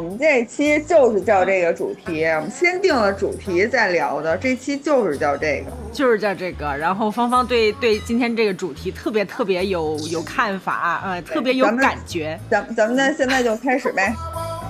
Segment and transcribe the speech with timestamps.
[0.00, 4.34] 我们这期就是叫这个主题，我们先定了主题再聊的。
[4.38, 6.74] 这期就是叫这个，就是叫这个。
[6.74, 12.40] 然后芳芳对对今天这个主题特别特别有有看法，呃，特别有感觉。
[12.50, 14.10] 咱咱们那现在就开始呗。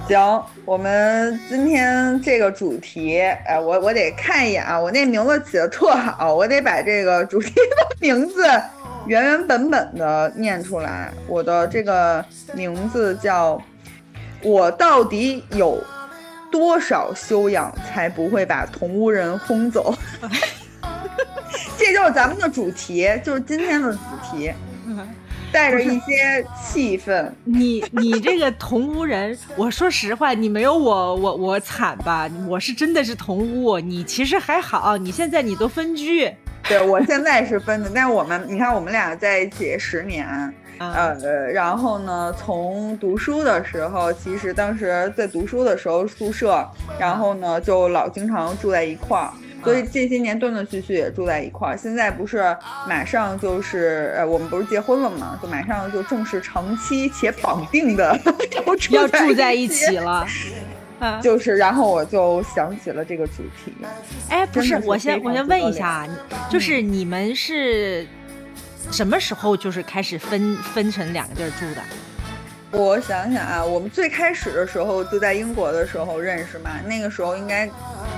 [0.09, 8.43] 行，我们今天这个主题，哎，我我得看一眼啊，我那名字起的特好，我得把这个主题的名字
[9.07, 11.13] 原原本本的念出来。
[11.29, 13.63] 我的这个名字叫。
[14.43, 15.83] 我到底有
[16.51, 19.95] 多少修养，才不会把同屋人轰走？
[21.77, 23.99] 这就是咱们的主题，就是今天的主
[24.31, 24.53] 题，
[25.53, 27.31] 带着一些气氛。
[27.45, 32.29] 你你这个同屋人，我说实话，你没有我我我惨吧？
[32.49, 36.31] 我是真的是同屋，你其实还好，你现在你都分居。
[36.65, 40.55] 对我现在是分的，但是我们你看，我们俩在一起十年。
[40.81, 46.67] 呃，然后呢，从读书的时候，其实当时在读书的时候宿舍，
[46.99, 49.31] 然后呢就老经常住在一块儿，
[49.63, 51.77] 所以这些年断断续续也住在一块儿。
[51.77, 52.57] 现在不是
[52.89, 58.19] 马上就是呃，我们不是结婚了嘛，就马上就正式长期且绑定的
[58.91, 60.27] 要住在一起了。
[61.23, 63.73] 就是，然后我就想起了这个主题。
[64.31, 66.07] 哎，不是，我先我先问一下，
[66.51, 68.07] 就是你们是。
[68.91, 71.83] 什么时候就是开始分分成两个地儿住的？
[72.73, 77.67] 我想想啊，我们最开始的时候就在英国的时候认识嘛，那个时候应该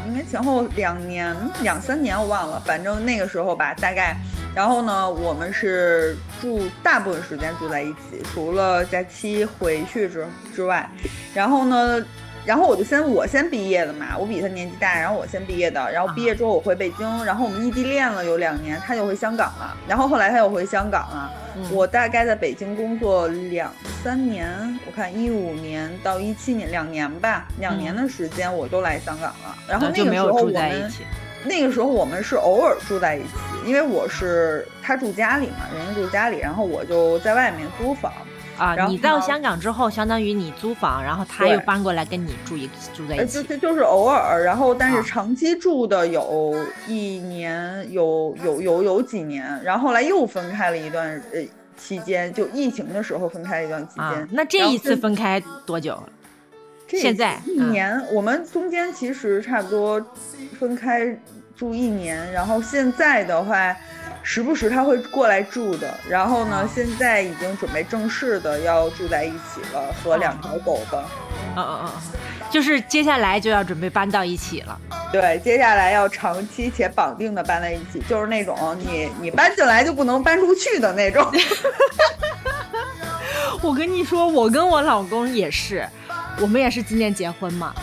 [0.07, 4.17] 应该前后两年两三年我忘了，反正那个时候吧，大概。
[4.55, 10.89] 然后呢，我们是住大部分时间住在一起，除了假期回去之之外，
[11.35, 12.05] 然后呢。
[12.45, 21.33] 然后我就先我先毕业的嘛，我比他年纪大，然后我先毕业的，然后毕业之后我回北京，然后我们异地恋了有两年，他就回香港了，然后后来他又回香港了，
[21.71, 23.73] 我大概在北京工作两
[24.03, 24.51] 三年，
[24.87, 30.91] 我看一五年到一七年两年吧，两年的时间我都来香港了，然后那个时候我们
[31.45, 38.13] 那个时候我们是偶尔住在一起，因为我是他住家里嘛，人家住家里，然后我就在外面租房。
[38.63, 43.43] 啊，你到香港之后，相当于你租房，然后他又搬过来跟你住一住在一起。
[43.43, 46.55] 就就是偶尔，然后但是长期住的有
[46.87, 51.43] 一年，有有有有几年，然后后来又分开了一段呃
[51.77, 54.29] 期间，就疫情的时候分开一段期间。
[54.31, 56.01] 那这一次分开多久？
[56.87, 60.01] 现在一年，我们中间其实差不多
[60.61, 61.19] 分开
[61.57, 63.77] 住一年，然后现在的话。
[64.23, 71.05] 时不时他会过来住的，然后呢，现在已经准备正式的要住在一起了，和两条狗的。
[71.57, 71.91] 嗯嗯嗯，
[72.51, 74.79] 就是接下来就要准备搬到一起了。
[75.11, 81.27] 对，接下来要长期且绑定的搬在一起，就是那种你你搬进来就不能搬出去的那种。
[83.61, 85.87] 我跟你说，我跟我老公也是，
[86.41, 87.75] 我们也是今年结婚嘛。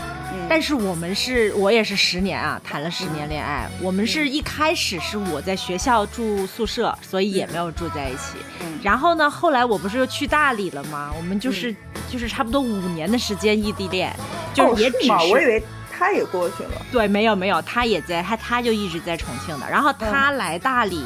[0.48, 3.68] 但是我们是，我也是十年啊，谈了十年恋爱。
[3.80, 8.36] 我们是一开始是我在学校住宿舍，所以也没有住在一起。
[8.82, 11.12] 然后呢，后来我不是又去大理了吗？
[11.16, 11.74] 我们就是
[12.10, 14.14] 就是差不多五年的时间异地恋，
[14.52, 15.12] 就是也只是。
[15.12, 16.82] 我以为他也过去了。
[16.90, 19.70] 对，没有没有，他也在，他他就一直在重庆的。
[19.70, 21.04] 然后他来大理，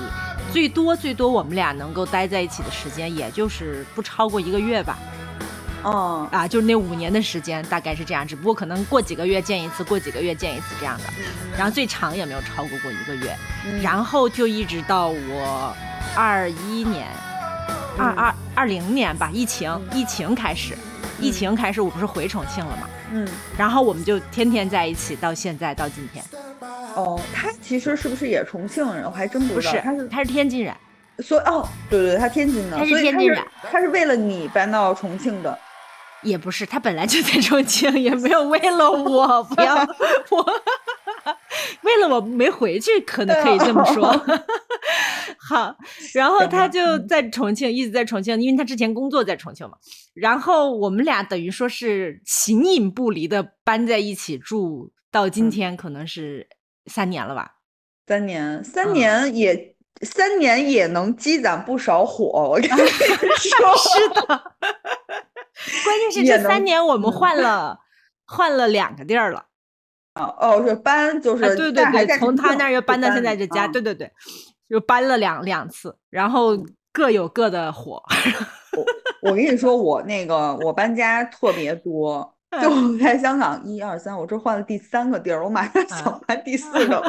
[0.52, 4.98] 最多最多我们俩能够待在一起的时间，也就是不超过一个月吧。
[5.84, 11.04] 哦啊，就是那五年的时间，大概是这样，只不过可能过几个月见一次，过几个月见一次这样的，
[11.56, 13.36] 然后最长也没有超过过一个月，
[13.82, 15.76] 然后就一直到我
[16.16, 17.06] 二一年，
[17.98, 20.74] 二二二零年吧，疫情疫情开始，
[21.20, 23.28] 疫情开始我不是回重庆了嘛，嗯，
[23.58, 26.24] 然后我们就天天在一起，到现在到今天。
[26.94, 29.04] 哦，他其实是不是也重庆人？
[29.04, 30.74] 我还真不知道，他是他是天津人，
[31.18, 35.58] 所以哦，对对，他天津的，他是天津人，他是为了你搬到重庆的。
[36.24, 39.76] 也不是，他本来就在重庆，也没有为了我不要
[40.30, 40.44] 我，
[41.82, 44.10] 为了我没回去，可能可以这么说。
[45.38, 45.76] 好，
[46.14, 49.76] 然后他就在重庆，一直在重庆，因为他之前工作在重庆嘛。
[50.14, 56.48] 然后我们俩等于说是形影不离的搬在一起住，到今天可能是
[56.86, 57.56] 三年了吧？
[58.06, 62.78] 三年，三年也三年也能积攒不少火，我跟你说，
[63.76, 64.52] 是的。
[65.84, 67.78] 关键是这三年我们换了
[68.26, 69.46] 换了两个地儿了，
[70.14, 74.10] 哦哦，是搬就是对对对，从他那儿又搬到现在这家，对对对，
[74.68, 76.58] 又搬了两两次，然后
[76.92, 78.02] 各有各的火。
[78.76, 87.02] 我我跟你说，我那个我搬家特别多，就我在香港一二三，我这换了第三个地儿，我马上想搬第四个。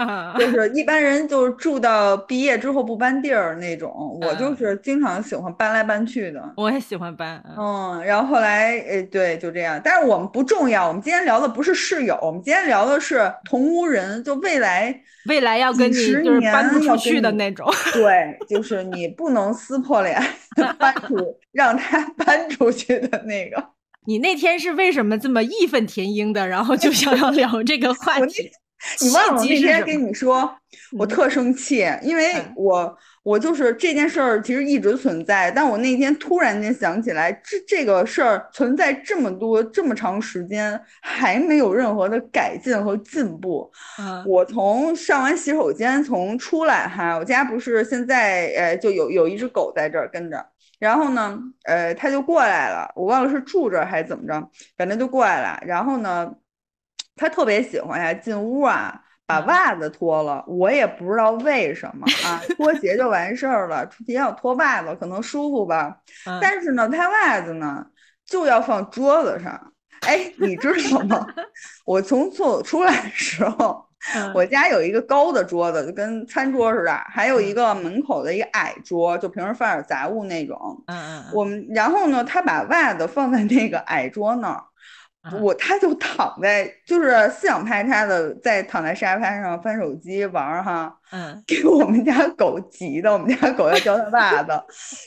[0.38, 6.42] 就是一般人就是住到毕业之后不搬地儿那种，我就是经常喜欢搬来搬去的。
[6.56, 9.78] 我也喜欢搬，嗯，然后后来，诶，对，就这样。
[9.84, 17.70] 但是我们不重要，我们今天聊的不是室友，我们今天聊的是同屋人，就未来未来要跟你就是搬不出去的那种。
[17.92, 20.18] 对，就是你不能撕破脸
[20.78, 23.62] 搬出，让他 搬出去的那个。
[24.10, 28.50] 你那天是为什么这么义愤填膺的，然后就想要聊这个话题？
[29.00, 30.52] 你忘了那天跟你说，
[30.98, 43.70] 我特生气，因为我我就是这件事儿其实一直存在，但我那天突然间想起来，这这个事儿存在这么多这么长时间，还没有任何的改进和进步。
[44.26, 50.44] 我从上完洗手间从出来哈，我家不是现在呃就有有一只狗在这儿跟着。
[50.80, 55.62] 然后呢，呃，他就过来了，我忘了是住这还是怎么着，反正就过来了。
[55.64, 56.34] 然后呢，
[57.14, 65.98] 他特别喜欢呀，进屋啊，把袜子脱了，我也不知道为什么啊，脱鞋就完事儿了，出去要脱袜子，可能舒服吧。
[66.40, 67.84] 但是呢，他袜子呢
[68.24, 69.72] 就要放桌子上。
[70.06, 71.26] 哎，你知道吗？
[71.84, 73.89] 我从厕所出来的时候。
[74.34, 80.82] 我家有一个高的桌子，就跟餐桌似的，还有一个门口的一个矮桌，就平时放点杂物那种。
[80.86, 81.24] 嗯嗯。
[81.34, 84.64] 我们然后呢，他把袜子放在那个矮桌那儿，
[85.40, 90.96] 我他就躺在，就是四仰八叉的在躺在沙发上翻手机玩哈。
[91.12, 91.42] 嗯。
[91.46, 94.52] 给我们家狗急的，我们家狗要叼他袜子，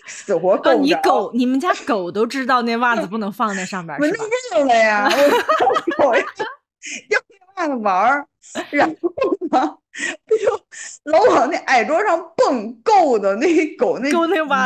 [0.08, 4.24] 死活够你狗，你们家狗都知道那袜子不能放在上边是吧？
[4.54, 6.14] 我认了呀，我 狗
[7.10, 7.20] 要
[7.56, 8.28] 那袜子玩儿。
[8.72, 9.10] 然后
[9.52, 9.78] 呢，
[10.28, 10.60] 不就
[11.06, 14.12] 老往那矮桌上蹦，够的那狗那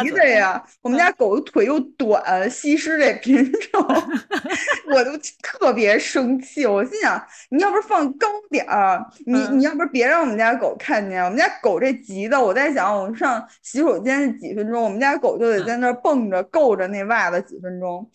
[0.04, 0.62] 急的呀！
[0.82, 3.86] 我们家狗的腿又短，西施这品种，
[4.92, 5.12] 我都
[5.44, 6.66] 特别生气。
[6.66, 11.24] 我心想，你要不是放高点儿，你你要不是别让我们家狗看见。
[11.24, 18.10] 我们家狗这急的，我在想，我们上洗手间几分钟，我们家狗就得在那蹦着够着那袜子几分钟。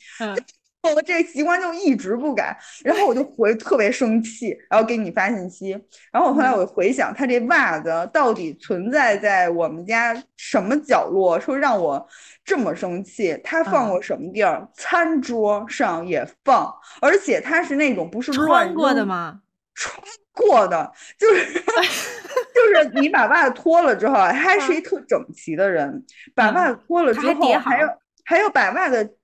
[0.83, 5.71] 我这个习惯就一直不改，然后我就回特别生气，然后给你发信息。
[6.11, 12.05] 然后我后来我回想，他这袜子到底存在在我们家什么角落，说让我
[12.45, 13.41] 这么生气？
[13.45, 14.69] 他放过什么地儿？
[14.75, 19.41] 餐桌上也放，而且他是那种不是乱过的吗？
[19.75, 27.89] 穿过的，就是就是你把袜子脱了之后，他还是一特整齐的人，把袜子脱了之后还要
[28.25, 29.17] 还要把袜子。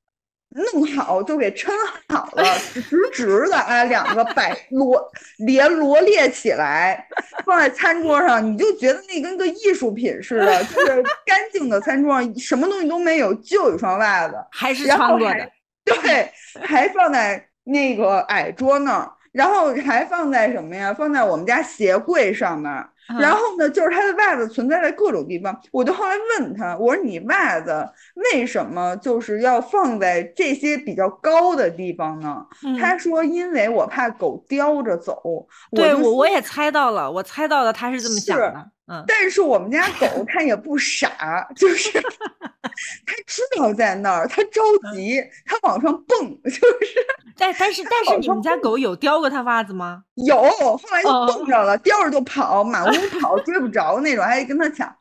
[0.50, 1.70] 弄好就给抻
[2.08, 7.06] 好了，直直的啊，两个摆 罗连罗列起来，
[7.44, 15.50] 放在餐桌上，你就觉得那跟个艺术品似的，就是干净的餐桌上什么东西都没有，就一双袜子，还是穿过的，
[15.84, 16.30] 对，
[16.62, 20.94] 还放在那个矮桌那儿，然后还放在什么呀？
[20.94, 22.72] 放在我们家鞋柜上面。
[23.16, 27.88] 然后呢，就是他的袜子存在在各种地方，我就后来问他，我说你袜子
[28.32, 32.44] 为什么就是要放在这些比较高的地方呢？
[32.78, 35.46] 他说因为我怕狗叼着走。
[35.74, 38.70] 对我我也猜到了，我猜到了他是这么想的。
[38.88, 41.90] 嗯，但是我们家狗 它也不傻，就是
[43.06, 44.60] 它知道在那儿，它着
[44.94, 47.06] 急，它往上蹦， 就是。
[47.36, 50.02] 但但是但是你们家狗有叼过它袜子吗？
[50.14, 54.92] 有，后来就蹦着了，叼着就跑，满屋跑，追不着那种，还得跟它抢。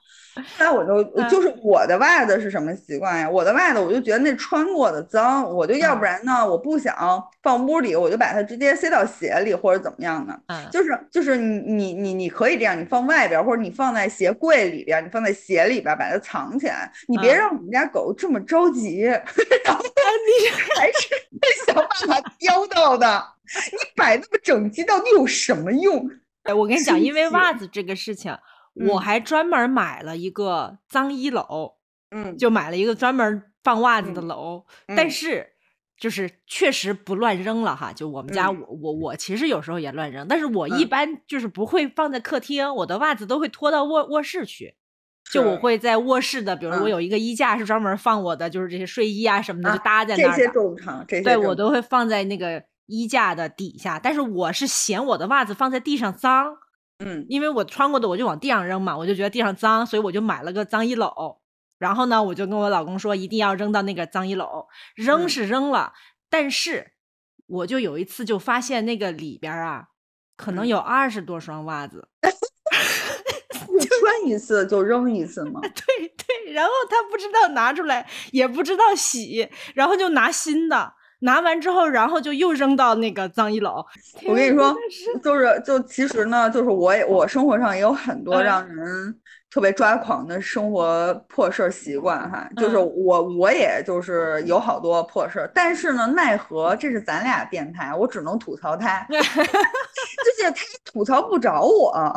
[0.57, 3.29] 后来我就就是我的袜子是什么习惯呀？
[3.29, 6.95] 我的袜子我就觉得那穿过的脏，我就要不然呢，我不想
[7.41, 10.39] 放屋里，我就把它直接塞到鞋里或者怎么样的。
[10.47, 23.23] 嗯，就是就是你你你你可以这样，你放外边或者你放在鞋柜里边，你放在鞋里边把它藏起来，你别让我们家狗这么着急， 然后你还是想办法叼到的。
[23.71, 26.09] 你摆那么整齐到底有什么用？
[26.43, 28.35] 哎，我跟你讲，因为袜子这个事情。
[28.87, 31.73] 我还专门买了一个脏衣篓，
[32.11, 34.63] 嗯，就买了一个专门放袜子的篓，
[34.95, 35.53] 但是
[35.97, 37.91] 就是确实不乱扔了哈。
[37.91, 44.75] 就我们家，我我我其实有时候也乱扔，但是我一般就是不会放在客厅，我的袜子都会拖到卧卧室去。
[45.29, 50.31] 就我会在卧室的，比如我有一个衣架是专门放我的，就是这些睡衣啊什么的，就搭在那儿。
[50.33, 53.99] 这些正常，这些对我都会放在那个衣架的底下。
[53.99, 56.57] 但是我是嫌我的袜子放在地上脏。
[56.99, 61.37] 嗯，因为我穿过的我就往地上扔嘛，我就觉得地上脏，所以我就买了个脏衣篓。
[61.77, 64.65] 然后呢，我就跟我老公说，一定要扔到那个脏衣篓。
[64.95, 65.93] 扔是扔了，
[66.29, 66.93] 但是
[67.45, 69.89] 我就有一次就发现那个里边啊，
[70.35, 72.07] 可能有二十多双袜子。
[73.99, 75.59] 穿一次就扔一次吗？
[75.61, 80.93] 对对，然后他不知道拿出来，也不知道洗，然后就拿新的。
[81.19, 83.83] 拿完之后，然后就又扔到那个脏衣篓。
[84.25, 84.75] 我跟你说，
[85.23, 89.15] 就是就其实呢，就是我也我生活上也有很多让人
[89.49, 92.47] 特别抓狂的生活破事儿习惯哈。
[92.57, 102.13] 就是我我也就是有好多破事儿，但是呢，奈何这是咱俩电台，我只能吐槽他， 就是他吐槽不着我。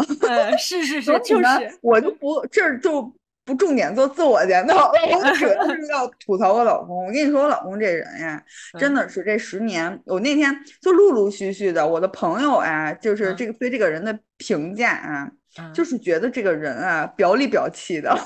[0.59, 1.47] 是是是， 就是
[1.80, 3.11] 我就不这就。
[3.44, 7.06] 不重点做自我检讨，我主要 是要吐槽我老公。
[7.06, 8.42] 我跟你说，我老公这人呀，
[8.78, 15.30] 真的是这十年，我那天就陆陆续续的，我的朋友啊，就是这个对这个人的评价啊，
[15.75, 18.16] 就是觉得这个人啊，表里表气的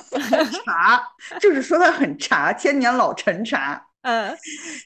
[0.64, 1.02] 茶，
[1.40, 3.86] 就是说他很茶，千年老陈茶。
[4.02, 4.36] 嗯，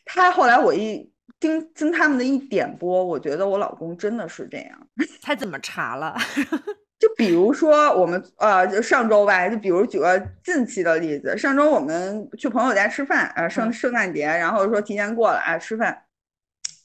[0.05, 4.79] 他后来我一听听他们的一点播，我觉得我老公真的是这样。
[5.21, 6.17] 他怎么茶了？
[6.99, 16.03] 就比如说我们呃，就上周吧，就比如举个近期的例子，上周我们去朋友家吃饭，呃，圣圣诞节，然后说提前过了啊吃饭。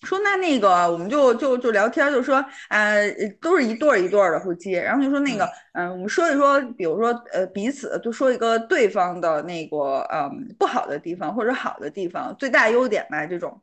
[0.04, 3.10] 说那那个我们就就就聊天，就说呃
[3.42, 13.62] 都是一对儿一对儿的夫妻，然后就说那个嗯我们说一说，比如说呃彼此就说一个对方的那个嗯不好的地方或者好的地方，最大优点吧这种。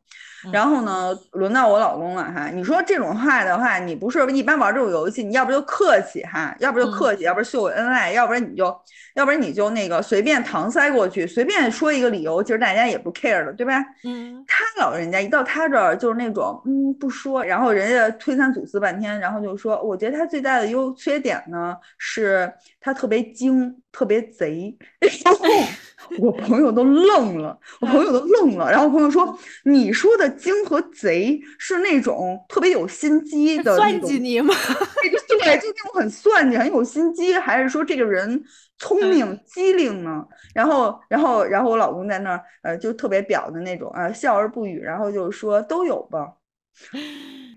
[0.50, 8.74] 然后呢轮到我老公了哈，你说这种话的话，你不是一般玩这种游戏，你要不就客气哈，要不就客气，要不秀恩爱，要不然你就
[9.14, 13.84] 要不然你就那个随便搪塞过去，随便说一个理由，其实大家也不 care 的，对吧？
[14.04, 16.30] 嗯，他老人家一到他这儿就是那。
[16.30, 22.48] 种嗯不说，然后人家推三阻四半天，然后就说，我觉得他最大的优缺点呢是
[22.80, 24.78] 他特别精，特别贼。
[26.18, 28.70] 我朋友都愣了，我朋友都愣了。
[28.70, 34.54] 然后我朋友说，你说的精和贼是那种特别有心机的算计你吗？
[35.02, 38.42] 对，就那种很算计、很有心机，还是说这个人
[38.78, 40.24] 聪明机灵呢？
[40.54, 46.26] 然后，然后，然后我老公在那儿，呃，就特别表的那种，呃，笑而不语，然后就是说都有吧。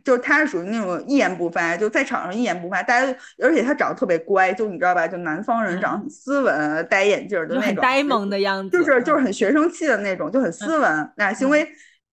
[0.03, 2.83] 就是他是属于那种一言不发，就在场上一言不发。
[2.83, 5.07] 大家，而且他长得特别乖，就你知道吧？
[5.07, 11.11] 就南方人长得很斯文，戴眼镜的那种，呆萌的样子，就是就是很学生气的那种，就很斯文。
[11.15, 11.65] 那行为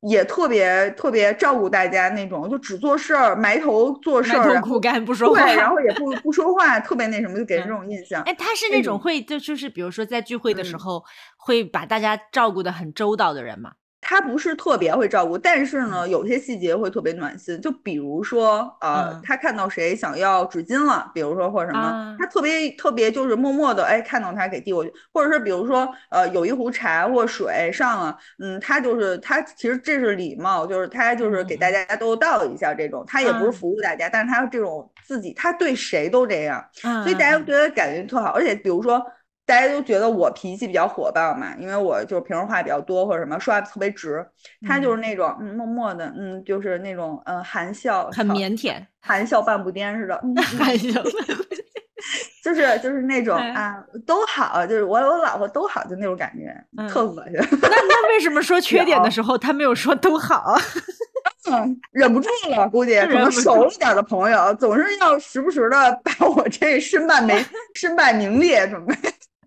[0.02, 8.22] 也特别特别照顾大家那种，就只做事儿，埋头做事儿，埋头苦干不说话，对，然后也不不说话，特别那什么，就给人这种印象。
[8.22, 11.02] 哎，他是那种会就就是比如说在聚会的时候
[11.36, 13.72] 会把大家照顾的很周到的人吗？
[14.00, 17.60] 他不是特别会照顾，但是呢，有些细节会特别暖心。
[17.60, 24.92] 就比如说，呃，他看到谁想要纸巾了，比如说或者什么，他特别特别就是默默的，哎，看到他给递过去。
[25.12, 36.64] 或者是比如说，呃，有一壶茶或水上了，嗯，他就是他其实这是礼貌，就是他就是给大家都倒一下这种，他也不是服务大家，但是他这种自己他对谁都这样，
[37.04, 38.30] 所以大家觉得感觉特好。
[38.30, 39.04] 而且比如说。
[39.50, 44.24] 大家都觉得我脾气比较火爆嘛，因为我就是平时话比较多或者什么，说话特别直。
[44.64, 50.16] 他就是那种嗯默默的，嗯就是那种嗯含笑，很腼腆，含笑半步癫似的。
[50.56, 51.02] 含笑，
[52.44, 57.34] 就是就是那种啊都好，就是我我老婆都好，就那种感觉，特恶心。
[57.60, 60.54] 那那为什么说缺点的时候他没有说都好？
[61.50, 67.34] 嗯，忍不住了，估计可能熟一点的朋友总是要时不时的把我这身败名
[67.74, 68.94] 身败名裂准备。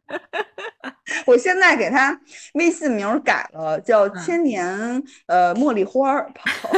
[1.25, 2.19] 我现在给他
[2.53, 4.67] 微信名改了，叫千年
[5.27, 6.31] 呃茉莉花儿，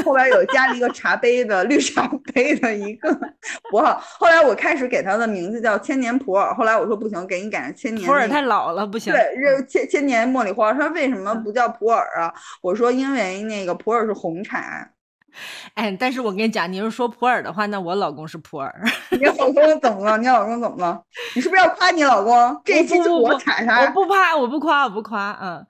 [0.04, 3.10] 后边有加了一个茶杯的绿茶杯的一个
[3.72, 4.00] 符号。
[4.02, 9.14] 后来我开始给他的名字叫千年普洱，后来我说不行，给你改成千年普洱太老了，不行。
[9.14, 12.34] 对，这千千年茉莉花，他说为什么不叫普洱啊？
[12.62, 14.90] 我说因为那个普洱是红茶。
[15.76, 18.72] 哎，但是我跟你讲，你要说普洱的话，那我老公是普洱。
[19.12, 20.18] 你老公怎么了？
[20.18, 21.02] 你老公怎么了？
[21.36, 22.62] 你是不是要夸你老公？
[22.64, 23.82] 这一期就我踩他。
[23.82, 25.38] 我不夸，我不夸，我不夸。
[25.42, 25.66] 嗯，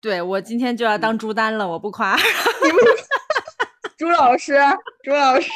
[0.00, 2.16] 对我今天就要当朱丹了，我不夸。
[3.96, 4.58] 朱老师，
[5.02, 5.50] 朱老师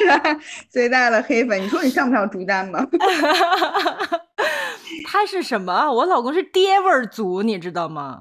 [0.70, 2.84] 最大的黑粉，你说你像不像朱丹吗？
[5.06, 5.92] 他是什么？
[5.92, 8.18] 我老公是爹味儿足，你知道吗？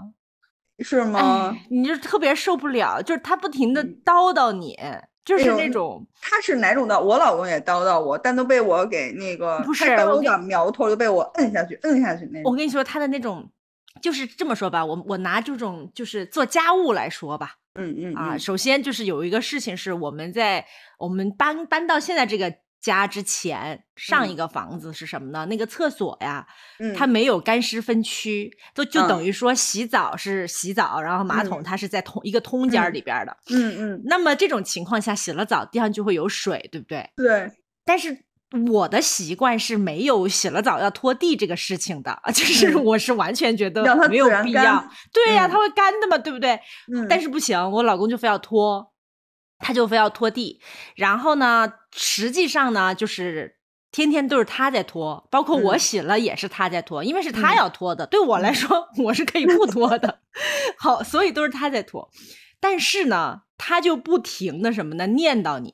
[0.79, 1.55] 是吗？
[1.69, 4.77] 你就特别受不了，就是他不停的叨叨你。
[5.29, 6.99] 就是那种，他是哪种的？
[6.99, 12.51] 我老公也叨叨我，但都被我给那个，不是有点苗头就被我摁下去，摁下去那种。
[12.51, 13.47] 我跟你说，他的那种，
[14.01, 20.65] 就是这么说吧，我我拿这种就是做家务来说吧，嗯嗯啊，首先就是有一个事情是我们在
[20.97, 22.51] 我们搬搬到现在这个。
[22.81, 25.45] 家之前上一个房子是什么呢？
[25.47, 26.45] 那个厕所呀，
[26.95, 33.37] 它没有干湿分区，就就等于说洗澡是洗澡，然后马桶它是在同一个通间里边的。
[33.49, 34.01] 嗯嗯。
[34.05, 37.09] 那么这种情况下，洗了澡地上就会有水，对不对？
[37.17, 37.51] 对。
[37.85, 38.25] 但是
[38.71, 44.87] 我的习惯是没有洗了澡要拖地这个事情的， 就是我是完全觉得没有必要。
[45.11, 46.59] 对呀，它会干的嘛，对不对？
[46.93, 47.05] 嗯。
[47.09, 48.88] 但是不行，我老公就非要拖。
[49.59, 50.59] 他就非要拖地，
[50.95, 53.57] 然后呢，实际上呢，就是
[53.91, 60.19] 天天都是他在拖，包括我洗了也是他在拖，因为是他要拖的，对我来说 我是可以不拖的。
[60.77, 62.09] 好，所以都是他在拖，
[62.59, 65.73] 但是呢，他就不停的什么呢，念叨你，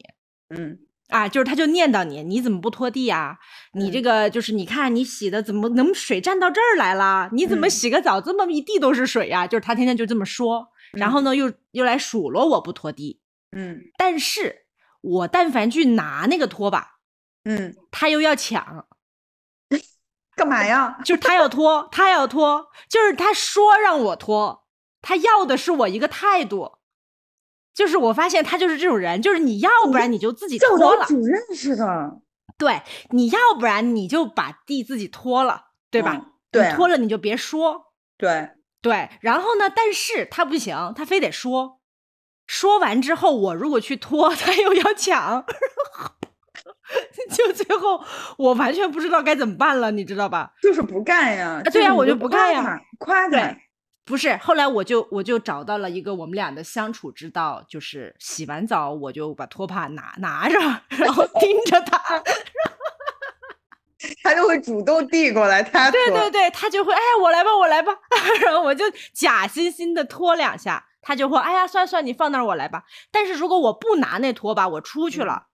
[0.50, 3.38] 嗯啊，就是他就念叨你，你怎么不拖地啊？
[3.74, 7.30] 你这个就是你看你洗的怎么能水站到这儿来了？
[7.32, 9.46] 你怎么洗个澡这么一地都是水呀？
[9.46, 13.20] 就是他天天就这么说，然后呢又又来数落我不拖地。
[13.56, 14.68] 嗯但是
[15.02, 16.98] 我但凡去拿那个拖把，
[17.46, 18.86] 嗯，他又要抢，
[20.36, 20.98] 干嘛呀？
[21.04, 24.68] 就是他要拖，他要拖，就是他说让我拖，
[25.02, 26.74] 他要的是我一个态度。
[27.74, 32.22] 就是我发现他就是这种人，就是你要不然你就自己教拖了，主任似的，
[32.58, 36.14] 对，你要不然你就把地自己拖了，对吧？
[36.16, 38.50] 嗯对你拖了你就别说，对，
[38.82, 39.10] 对。
[39.20, 41.82] 然后呢，但是他不行，他非得说，
[42.48, 45.46] 说完之后我如果去拖，他又要抢，
[47.32, 48.04] 就最后
[48.38, 50.54] 我完全不知道该怎么办了，你知道吧？
[50.62, 51.62] 就是不干呀。
[51.66, 53.56] 啊对呀我就不干呀夸他。
[54.06, 60.60] 不是，后来我就我就找到了一个我们俩的相处之道，就是洗完澡我就把拖把拿拿着，
[60.90, 61.98] 然后 盯着他，
[64.24, 67.92] 他就会主动递过来，他对对对，他就会哎呀我来吧我来吧，
[68.42, 72.84] 然后我就假惺惺的拖两下，他就会哎呀算算你放那儿我来吧。
[73.12, 75.48] 但是如果我不拿那拖把，我出去了，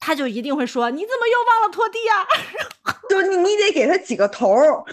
[0.00, 2.26] 他就一定会说你怎么又忘了拖地呀、
[3.10, 4.82] 就你你得给他几个头儿，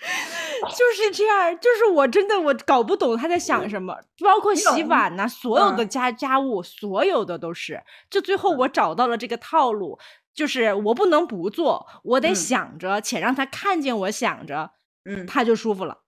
[0.76, 7.82] 就是这样，就是我真的我搞不懂他在想什么，包括洗碗呐、所有的嗯家家务，所有的都是。
[8.08, 9.98] 就最后我找到了这个套路，
[10.34, 14.70] 就是我不能不做，我得嗯想着，且让他看见我想着，
[15.04, 16.02] 嗯他就舒服了。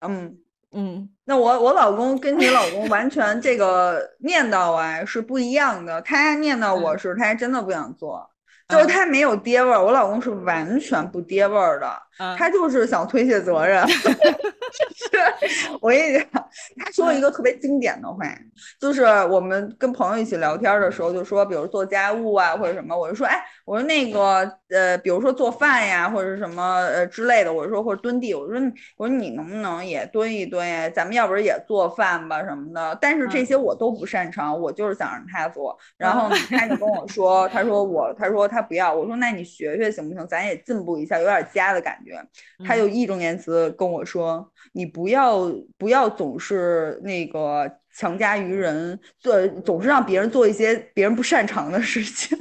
[0.00, 0.38] 嗯。
[0.72, 6.98] 嗯，那我我老公跟你老公完全这个念叨啊是不一样的，他念叨我嗯。
[6.98, 8.24] 是他真的不想做，
[8.68, 8.88] 就是嗯。
[8.88, 12.36] 他没有爹味儿，我老公是完全不爹味儿的，嗯。
[12.36, 13.84] 他就是想推卸责任。
[14.94, 16.26] 是我跟你讲，
[16.78, 18.24] 他说了一个特别经典的话，
[18.80, 28.60] 就是我们跟朋友一起聊天的时候，就说，比如做家务啊或者什么，我就说，哎，我说那个呃，比如说做饭呀或者什么呃之类的，我说或者蹲地，我说
[28.96, 30.90] 我说你能不能也蹲一蹲呀？
[30.90, 32.98] 咱们要不然也做饭吧什么的。
[33.00, 35.78] 但是这嗯些我都不擅长，我就是想让他做。
[35.96, 40.26] 然后呢他就跟我说，他说我，他说他不要，我说那你学学行不行？
[40.26, 42.20] 咱也进步一下，有点家的感觉。
[42.66, 52.38] 他就义正言辞跟我说：“你不要不要总是那个强加于人，做总是让别人做一些别人不擅长的事情，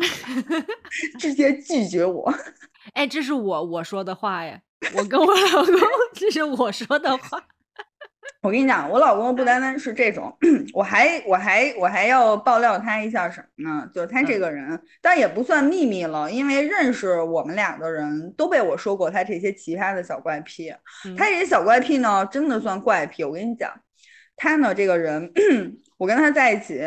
[1.20, 2.34] 直接拒绝我。
[2.94, 4.60] 哎，这是我我说的话呀，
[4.96, 5.76] 我跟我老公
[6.14, 7.42] 这是我说的话。
[8.42, 10.34] 我跟你讲，我老公不单单是这种，
[10.74, 13.90] 我还我还我还要爆料他一下什么呢？
[13.94, 20.74] 就是他这个人，但也不算秘密了，因为认识我们俩的人都被我说过他这些奇葩的小怪癖。
[21.06, 23.26] 嗯他这些小怪癖呢，真的算怪癖。
[23.26, 23.74] 我跟你讲，
[24.39, 25.30] 他呢这个人，
[25.97, 26.82] 我跟他在一起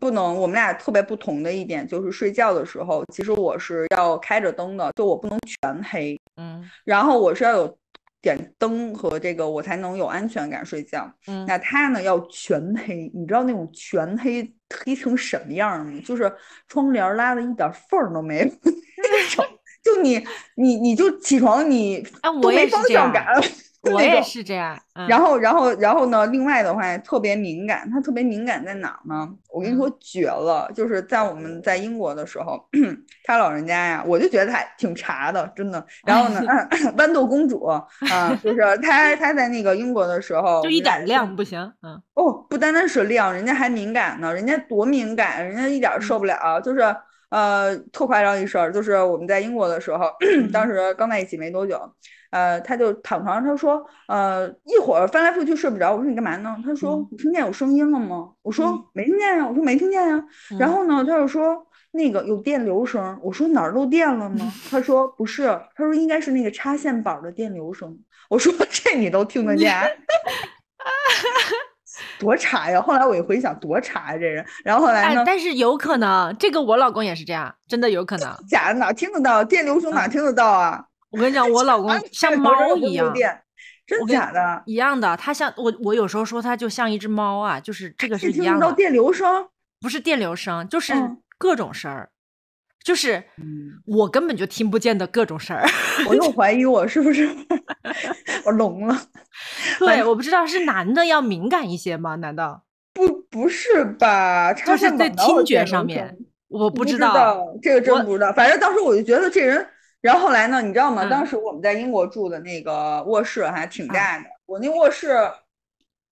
[0.00, 7.78] 不能，我们俩特别不同的一点就是睡觉的时候，其实我是要开着灯的，就我不能全黑，嗯然后我是要有
[8.22, 11.12] 点灯和这个我才能有安全感睡觉。
[11.26, 16.00] 嗯那他呢要全黑，你知道那种全黑黑成什么样儿吗？
[16.06, 16.32] 就是
[16.68, 19.44] 窗帘拉的一点缝儿都没有 那种，
[19.82, 23.42] 就你你你就起床你啊，都没我也是这样，方向感。
[23.92, 24.78] 我也是这样。
[24.94, 26.24] 嗯然后，然后，然后呢？
[26.28, 27.90] 另外的话，特别敏感。
[27.90, 29.28] 他特别敏感在哪儿呢？
[29.50, 30.70] 我跟你说，绝了！
[30.72, 32.64] 就是在我们在英国的时候，
[33.24, 35.84] 他老人家呀，我就觉得他挺茶的，真的。
[36.06, 36.40] 然后呢，
[36.96, 37.84] 豌豆公主啊，
[38.42, 41.60] 就是他他在那个英国的时候，就一点亮不行。
[41.82, 46.82] 嗯哦，不单单是亮，人家还敏感呢，人家多敏感，人家一点儿受不了，就是
[47.30, 50.08] 呃，特夸张一事儿，就是我们在英国的时候，
[50.52, 51.80] 当时刚在一起没多久，
[52.34, 56.56] 呃，他就躺床上，他说，呃，一会儿翻来覆去睡不着，我说你干嘛呢？
[56.66, 58.28] 他说嗯你听见有声音了吗？
[58.42, 60.20] 我说嗯没听见呀，我说没听见呀，
[60.58, 61.64] 然嗯后呢，他就说。
[61.96, 64.52] 那个有电流声，我说哪儿漏电了吗？
[64.68, 65.44] 他说不是，
[65.76, 67.96] 他说应该是那个插线板的电流声。
[68.28, 69.70] 我说 这你都听得见？
[72.18, 72.82] 多差呀！
[72.82, 74.44] 后来我一回想，多差呀这人。
[74.64, 78.28] 然后后来哎呢，，但是有可能，这个我老公也是这样，真的有可能。
[78.48, 79.44] 假的哪听得到？
[79.44, 80.84] 电流声哪嗯听得到啊？
[81.14, 83.14] 我跟你讲，我老公 像猫一样，
[83.86, 84.62] 真的假的？
[84.66, 85.16] 一样的。
[85.16, 89.46] 他像我，我有时候说他就像一只猫啊，就是这个是一样的，听到电流声？
[89.80, 92.08] 不是电流声，就是嗯各种声儿，
[92.82, 95.64] 就是嗯，我根本就听不见的各种声儿。
[96.08, 97.28] 我又 怀疑我是不是
[98.44, 99.00] 我聋了？
[99.78, 102.16] 对，我不知道是男的要敏感一些吗？
[102.16, 102.64] 难道？
[102.94, 104.52] 不不是吧？
[104.52, 106.16] 就是在听觉上面，
[106.48, 108.32] 我不知道这个真不知道。
[108.32, 109.66] 反正当时我就觉得这人，
[110.04, 111.08] 然后后来呢，你知道吗？
[111.08, 115.16] 当时我们在英国住的那个卧室还挺大的，我那卧室。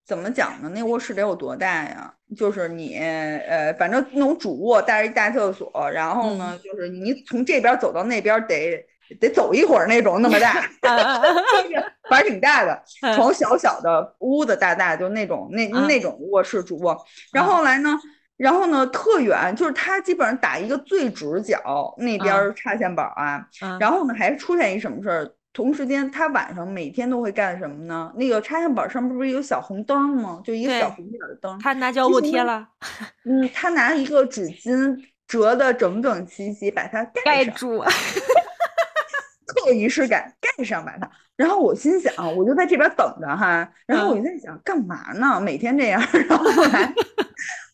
[0.04, 0.68] 怎么讲呢？
[0.74, 2.12] 那卧室得有多大呀？
[2.36, 8.84] 就是你，呃，反正那种主卧带着一大厕所，然后呢，就是你从这边走到那边得
[9.20, 10.60] 得走一会儿那种，那么大，
[12.10, 12.82] 反正挺大的，
[13.14, 16.98] 床小小的，屋子大大，就那种那那种卧室主卧。
[17.32, 17.96] 然后后来呢，
[18.36, 23.46] 然后呢特远，就是他基本上打一个最直角那边插线板啊，
[23.78, 25.30] 然后呢还出现一什么事儿？
[25.54, 28.10] 同时间，他晚上每天都会干什么呢？
[28.16, 30.40] 那个插线板上面不是有小红灯吗？
[30.42, 31.58] 就一个小红点的灯。
[31.58, 32.66] 他拿胶布贴了。
[33.26, 37.84] 嗯，他拿一个纸巾折的整整齐齐，把它盖住。
[39.46, 41.10] 特仪式感，盖上把它。
[41.36, 43.70] 然后我心想，我就在这边等着哈。
[43.86, 45.38] 然后我就在想，干嘛呢？
[45.38, 46.02] 每天这样。
[46.28, 46.94] 然后后来，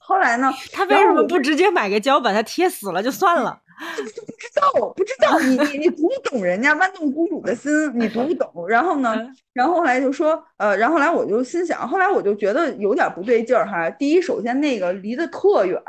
[0.08, 0.50] 后来呢？
[0.72, 3.60] 他为什么不直接买个胶把它贴死了就算了？
[3.94, 8.66] 就就不知道，不知道你你你读不懂人家豌豆公主的心，你读不懂。
[8.66, 9.14] 然后呢，
[9.52, 13.88] 然后后来就说，呃，然后来我就心想，后来我就觉得有点不对劲儿哈。
[13.90, 15.80] 第一，首先那个离得特远，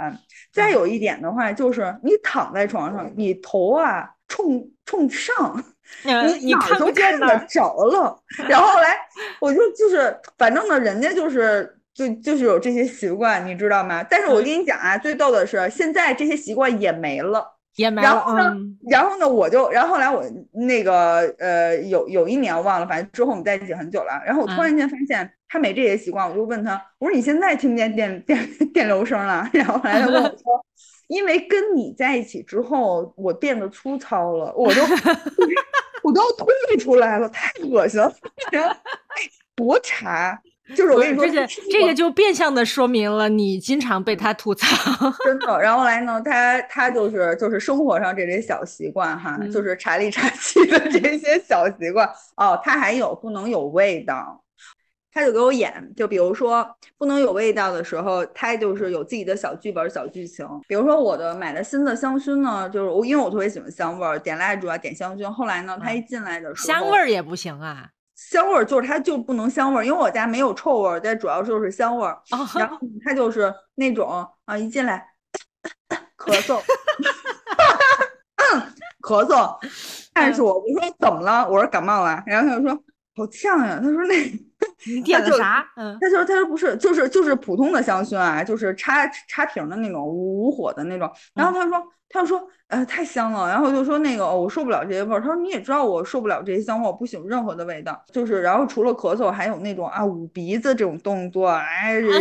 [0.53, 5.63] 再有一点的话，就是你躺在床上，你头啊冲冲上，
[6.03, 8.19] 你你看都见得着了。
[8.47, 8.97] 然后后来
[9.39, 14.01] 我就就是，反正呢，人家就是就就是有这些习惯，你知道吗？
[14.09, 17.57] 但是我跟你讲啊，最逗的是，现在这些习惯也没了。
[17.75, 18.55] 也没然后呢，
[18.89, 24.21] 然后呢，我就，然后后来我那个呃，有有一年忘了，反正之后我们在一起很久了。
[24.25, 29.47] 然后我突然间发现他没这些习惯，我就问他，我说你现在听不见电电电流声了？
[29.53, 30.65] 然后后来他跟我说，
[31.07, 34.81] 因为跟你在一起之后，我变得粗糙了，我都
[36.03, 36.47] 我都要吐
[36.79, 38.13] 出来了，太恶心了，
[39.55, 40.41] 多茶。
[40.75, 44.67] 就是我跟你说，这个这个就变相的说明了你经常被他吐槽，
[45.23, 45.59] 真的。
[45.59, 52.59] 然后来呢，他他就是就是生活上这些小习惯哈，就是茶里茶气的这些小习惯哦。
[52.63, 54.43] 他还有不能有味道，
[55.11, 60.45] 他就给我演，就比如说不能有味道的时候，他就是有自己的小剧本、小剧情。
[60.67, 65.29] 比如说我的买的新的香薰呢，就是我因为我特别喜欢香味儿，点蜡烛啊，点香薰。
[65.31, 67.87] 后来呢，他一进来的时候，香味儿也不行啊。
[68.27, 72.21] 香味儿就是它就不能香味儿，因为我家没有臭味儿，但主要就是香味儿。
[72.55, 75.07] 然后它就是那种啊，一进来
[76.17, 76.61] 咳嗽，
[79.01, 79.57] 咳嗽，
[80.13, 81.49] 但是我我说怎么了？
[81.49, 82.21] 我说感冒了。
[82.27, 82.83] 然后他就说
[83.15, 83.79] 好呛呀。
[83.81, 84.15] 他说那
[84.85, 85.65] 你点的啥？
[85.77, 91.09] 嗯，他说他说不是，就是就是普通的香薰啊，就是插插瓶的那种无火的那种。
[91.33, 91.81] 然后他说。
[92.11, 95.19] 他就说，呃，太香了，然后就说那个，我受不了这些味儿。
[95.19, 98.03] 他说你也知道我受不了这些香味，我不喜欢任何的味道。
[98.11, 102.11] 就是，然后除了咳嗽，还有那种啊捂鼻子这种动作，哎，有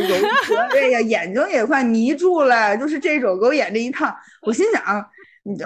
[0.70, 2.76] 哎呀，眼睛也快迷住了。
[2.76, 4.82] 就是这种给我演这一趟，我心想，
[5.42, 5.56] 你，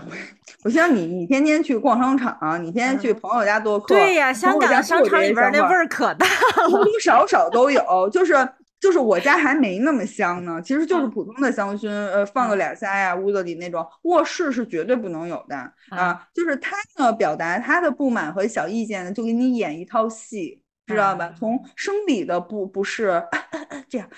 [0.63, 6.27] 我心想你，你天天去逛商场，你天天去朋友家做客，对呀，香港商场里边那味儿可大
[6.63, 8.35] 了，多多少少都有，就是。
[8.83, 13.87] 就是我家还没那么香呢，其实就是普通的香薰，呃，放个两下呀，屋子里那种。
[14.03, 15.57] 卧室是绝对不能有的
[15.91, 16.27] 啊。
[16.35, 21.33] 就是他呢，表达他的不满和小意见呢，就给你演一套戏，知道吧？
[21.39, 23.23] 从生理的不不适，
[23.89, 24.09] 这样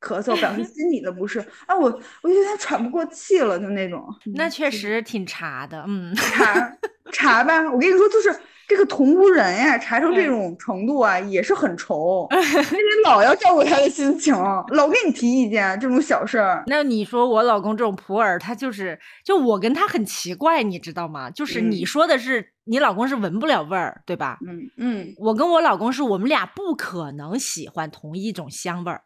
[0.00, 4.02] 咳嗽，表示 心理的不适啊，我我有点喘不过气了，就那种。
[4.36, 6.76] 那确实挺茶的，嗯，茶
[7.12, 8.34] 茶吧，我跟你说，就是。
[8.72, 12.26] 这个同屋人呀，查成这种程度啊，也是很愁。
[12.32, 14.34] 你老要照顾他的心情，
[14.68, 16.64] 老给你提意见，这种小事儿。
[16.66, 21.30] 那你说我老公这种普洱，他就是，就我跟他很奇怪，你知道吗？
[21.30, 24.38] 就是你说的是你老公是闻不了味儿，对吧？
[24.48, 25.14] 嗯嗯。
[25.18, 29.02] 我跟我老公是我们俩不可能喜欢同一种香味儿。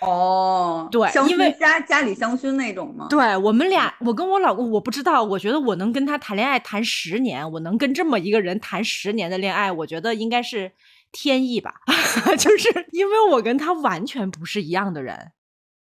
[0.00, 3.06] 哦，对，因为家家里香薰那种吗？
[3.08, 10.72] 对我们俩，我跟我老公，我不知道，我觉得我能跟他谈恋爱谈十年，我能跟这么一个人谈十年的恋爱，我觉得应该是
[11.12, 11.76] 天意吧，
[12.38, 15.32] 就是因为我跟他完全不是一样的人。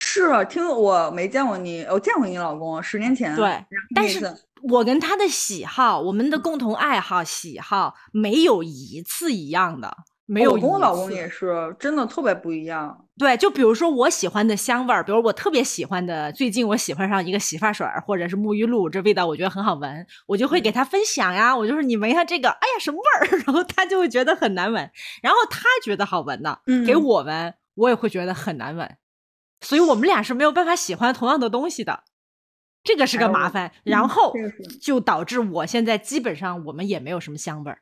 [0.00, 3.34] 是啊，听我没见过你，我见过你老公，十年前。
[3.34, 3.64] 对，
[3.94, 4.20] 但是
[4.64, 9.96] 我跟他的喜好，我们的共同爱好喜好没有一次一样的。
[10.26, 13.06] 没有，我跟我老公也是，真的特别不一样。
[13.18, 21.54] 对，就比如说我喜欢的香味儿，比如我特别喜欢的，最近我喜欢上一个洗发水或者是沐浴露，这味道我觉得很好闻，我就会给他分享呀。
[21.54, 23.38] 我就是你闻一下这个，哎呀什么味儿？
[23.46, 24.90] 然后他就会觉得很难闻，
[25.22, 28.96] 然后他觉得好闻呢，给我闻，我也会觉得很难闻。
[29.60, 32.02] 所以我们俩是没有办法喜欢同样的东西的，
[32.82, 33.72] 这个是个麻烦。
[33.84, 34.34] 然后
[34.80, 37.78] 就导致我现在基本上我们也没有什么香味儿。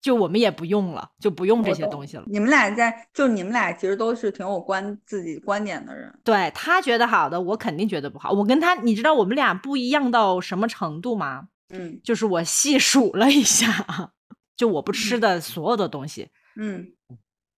[0.00, 2.24] 就我们也不用了，就不用这些东西了。
[2.26, 6.12] 你们俩在，就你们俩其实都是挺有观自己观点的人。
[6.22, 8.30] 对他觉得好的，我肯定觉得不好。
[8.30, 11.48] 我跟他，你知道我们俩不一样到什么程度吗？
[11.70, 14.12] 嗯，就是我细数了一下，
[14.56, 16.92] 就我不吃的所有的东西，嗯，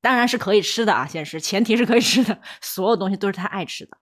[0.00, 3.98] 当然是可以吃的啊，现实前提是可以吃的，所有东西都是他爱吃的。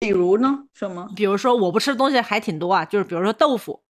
[0.00, 0.64] 比如呢？
[0.72, 1.06] 什么？
[1.14, 3.84] 比如说我不吃的东西还挺多啊，就是比如说豆腐。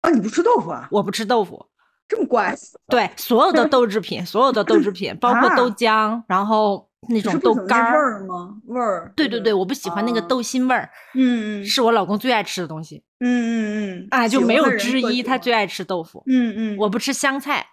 [0.00, 0.88] 啊，你不吃豆腐啊？
[0.90, 1.64] 我不吃豆腐，
[2.08, 2.54] 这么怪？
[2.88, 8.56] 对，所有的豆制品，所有的豆制品，包括豆浆，然后那种豆干味儿吗？
[8.66, 9.12] 味儿？
[9.14, 10.90] 对对对，我不喜欢那个豆腥味儿。
[11.14, 13.04] 嗯嗯，是我老公最爱吃的东西。
[13.20, 16.22] 嗯嗯嗯，啊，就没有之一，他最爱吃豆腐。
[16.26, 17.66] 嗯嗯，我不吃香菜。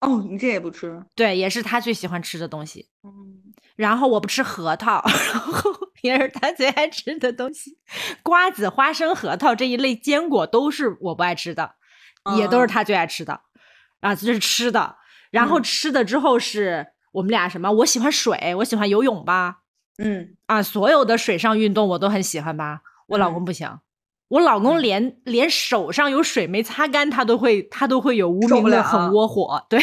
[0.00, 1.02] 哦，你这也不吃？
[1.14, 2.86] 对，也是他最喜欢吃的东西。
[3.02, 5.70] 嗯，然后我不吃核桃， 然后
[6.02, 7.78] 也是他最爱吃的东西。
[8.22, 11.72] 瓜子、花生、核桃这一类坚果都是我不爱吃的，
[12.36, 13.40] 也都是他最爱吃的。
[14.00, 14.96] 啊，这是吃的。
[15.30, 17.70] 然后吃的之后是我们俩什么？
[17.70, 19.56] 我喜欢水，我喜欢游泳吧。
[19.98, 22.80] 嗯，啊，所有的水上运动我都很喜欢吧。
[23.08, 23.78] 我老公不行。
[24.28, 29.64] 我老公连连手上有水没擦干，他都会他都会有无名的很窝火。
[29.68, 29.80] 对，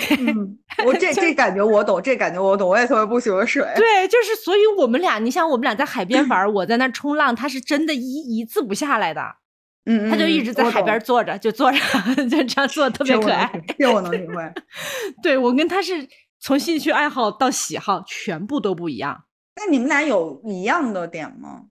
[0.86, 3.65] 我 这这感觉我懂，这感觉我懂，我也特别不喜欢水。
[3.78, 9.21] 对，就是所以我们俩，你想我们俩在海边玩，我在那冲浪，他是真的一一次不下来的。
[9.86, 11.78] 嗯，他就一直在海边坐着，就坐着，
[12.30, 13.50] 就这样坐，特别可爱。
[13.78, 14.54] 这我能体会。
[15.22, 16.08] 对我跟他是
[16.39, 19.26] 从兴趣爱好到喜好全部都不一样。
[19.56, 21.63] 那你们俩有一样的点吗？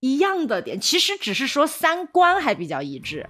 [0.00, 3.26] 一样的点，其实只是说三观还比较一致，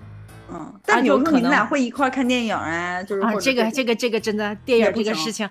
[0.50, 5.48] 嗯，但有可能你们俩会一块看电影啊，就是啊，这个这个这个真的电影这个事情，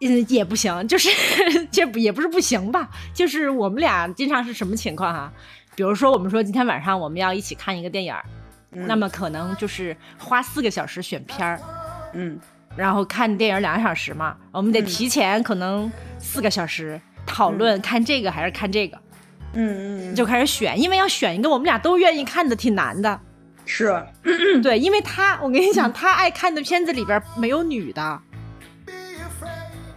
[0.00, 1.10] 嗯，也不行，就是
[1.72, 5.32] 这不也不是不行吧，就是我们俩经常是什么情况哈？
[5.78, 8.12] 比如说我们说今天晚上我们要一起看一个电影，
[8.72, 11.60] 那么可能就是花四个小时选片儿，
[12.14, 12.36] 嗯，
[12.74, 15.88] 然后看电影两个小时嘛，我们得提前可能
[16.18, 18.98] 四个小时讨论看这个还是看这个。
[19.52, 23.20] 嗯嗯，就开始选，因为要选一个我们俩都愿意看的，挺难的。
[23.64, 24.04] 是，
[24.60, 28.20] 对，因为他，我跟你讲，他爱看的片子里边没有女的。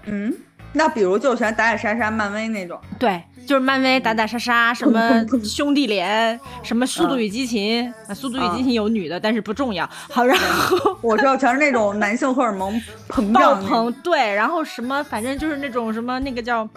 [0.06, 0.32] 嗯，
[0.74, 2.80] 那比如就喜欢打打杀杀，漫威那种。
[2.98, 7.94] 对，就是漫威打打杀杀， 什么兄弟连，什么速度与激情。
[8.08, 9.90] 啊，速度与激情有女的，但是不重要。
[10.10, 13.62] 好，然后我知道全是那种男性荷尔蒙膨胀。
[13.62, 16.68] 爆棚，对，然后什么，反正就是那种什么，那个叫，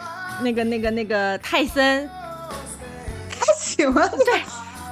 [0.43, 2.09] 那个那个那个泰森。
[3.59, 4.41] 喜欢对，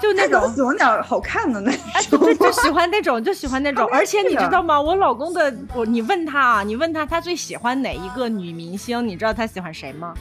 [0.03, 1.71] 就那种喜欢点好看的那
[2.11, 3.89] 种，就就喜欢那种，就喜欢那种。
[3.93, 4.81] 而且你知道吗？
[4.81, 9.07] 我老公的，我你问他啊，你问他他最喜欢哪一个女明星？
[9.07, 10.13] 你知道他喜欢谁吗？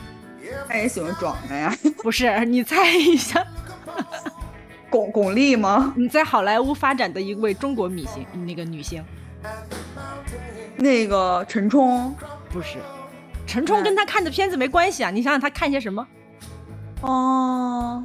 [0.68, 1.76] 他也喜欢壮的呀。
[2.04, 3.44] 不是，你猜一下，
[4.88, 5.92] 巩巩俐吗？
[5.98, 9.04] 你在好莱坞发展的一位中国明星，那个女星。
[10.78, 12.16] 那个陈冲
[12.50, 12.78] 不是，
[13.48, 15.10] 陈冲跟他看的片子没关系啊。
[15.10, 16.08] 你想想他看些什么？
[17.02, 18.04] 哦。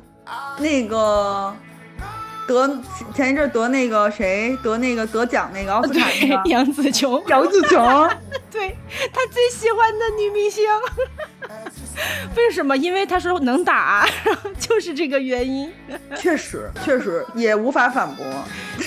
[0.59, 1.55] 那个
[2.47, 2.79] 得
[3.15, 7.79] 前一阵得那个谁得那个得奖那个奥斯卡那个 杨紫琼， 杨紫琼，
[8.51, 8.77] 对
[9.13, 10.65] 他最喜欢的女明星。
[12.37, 12.77] 为什么？
[12.77, 14.07] 因为他说能打，
[14.59, 15.73] 就是这个原因。
[16.17, 18.25] 确实，确实也无法反驳。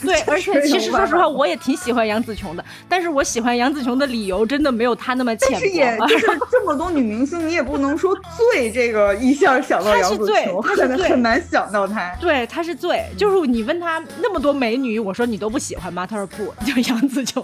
[0.02, 2.63] 对，而且其实说实话，我也挺喜欢杨紫琼的。
[2.88, 5.58] 但是我喜欢杨紫琼的理由真的没有她那么浅薄。
[5.60, 8.15] 但是也就是这么多女明星，你也不能说
[8.54, 12.15] 最这个一下想到杨紫琼，很很难想到她。
[12.22, 13.04] 对，她是最。
[13.17, 16.05] 就是你问他那么多美女，我说你都不喜欢吗？
[16.05, 17.43] 他说不，就杨紫琼。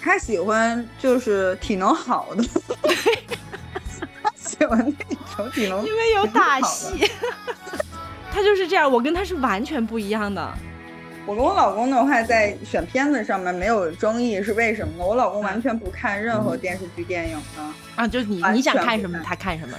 [0.00, 2.42] 他喜欢就是体能好的。
[4.36, 7.06] 喜欢那种体能， 因为有打戏，
[8.32, 8.90] 他就是这样。
[8.90, 10.52] 我跟他是完全不一样的。
[11.26, 15.04] 我跟我老公的话，在选片子上面没有争议，是为什么呢？
[15.04, 17.62] 我老公完全不看任何电视剧、电影的
[17.96, 19.76] 啊，就是你你想看什么，他看什么。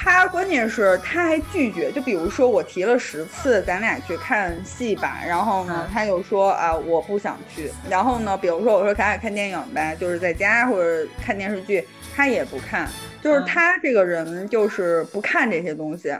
[0.00, 7.70] 他关键是他还拒绝，就比如说我提了十次，咱俩去看戏吧，然后呢，他就说啊，我不想去。
[7.90, 11.86] 然后呢，比如说我说咱俩看电影呗，就是在家或者看电视剧，
[12.18, 12.88] 他也不看。
[13.20, 16.12] 就是他这个人就是不看这些东西，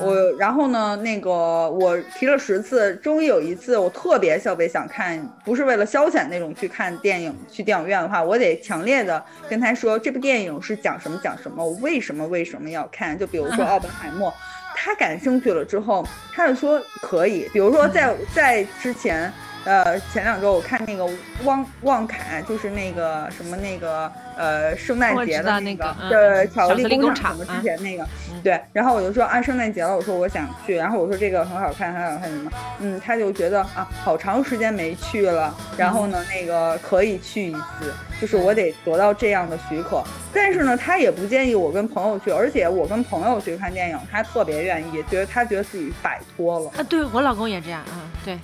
[0.00, 13.18] 我然后呢，那个我提了十次，终于有一次我特别特别想看，不是为了消遣那种去看电影，去电影院的话，我得强烈的跟他说这部电影是讲什么讲什么，我为什么为什么要看？
[13.18, 14.32] 就比如说奥本海默，
[14.74, 17.48] 他感兴趣了之后，他就说可以。
[17.52, 19.30] 比如说在在之前，
[19.66, 21.06] 呃，前两周我看那个
[21.44, 24.10] 旺旺凯，就是那个什么那个。
[24.38, 28.06] 呃圣诞节的那个的巧克力工厂什么之前那个，
[28.44, 32.50] 对，然后我就说啊圣诞节了，我说我想去，然后我说这个很好看，很好看什么，
[32.80, 46.70] 嗯，他就觉得啊好长时间没去了，然后呢那个可以去一次，就是我得得到这样的许可，但是呢他也不建议我跟朋友去，而且我跟朋友去看电影，他特别愿意，觉得他觉得自己摆脱了。
[46.76, 48.38] 啊，对我老公也这样啊，对。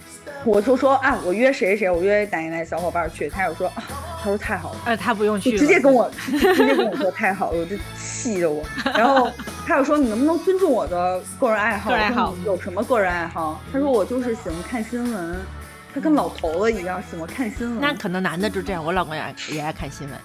[0.44, 3.84] 我就说啊，我约谁谁，我约哪哪哪小伙伴去，他就说啊，
[4.18, 8.64] 他说太好了，哎，他不用去，直接跟我直接跟我说太好了，我就气的我。
[8.94, 9.30] 然后
[9.66, 11.90] 他又说你能不能尊重我的个人爱好？
[11.90, 13.60] 个人爱好有什么个人爱好？
[13.72, 15.36] 他说我就是喜欢看新闻，
[15.94, 17.80] 他跟老头子一样喜欢看新闻。
[17.80, 20.18] 那可能男的就这样，我老公也也爱看新闻。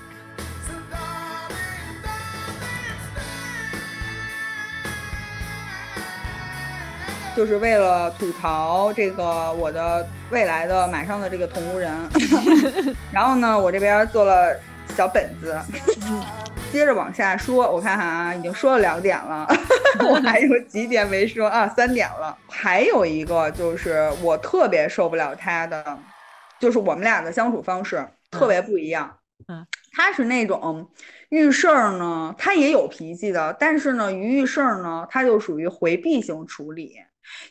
[7.37, 11.95] 就是为了吐槽这个我的未来的马上的这个同屋人，
[13.13, 14.59] 然后呢，我这边做了
[14.95, 15.55] 小本子，
[16.71, 17.71] 接着往下说。
[17.71, 19.47] 我看看啊，已经说了两点了，
[20.09, 21.67] 我还有几点没说啊？
[21.69, 22.35] 三点了。
[22.49, 25.99] 还有一个就是我特别受不了他的，
[26.59, 29.15] 就是我们俩的相处方式特别不一样。
[29.47, 29.63] 嗯，
[29.95, 30.89] 他是那种
[31.29, 36.95] 遇事儿呢，他也有脾气的，但是呢，遇事儿呢，他就属于回避型处理。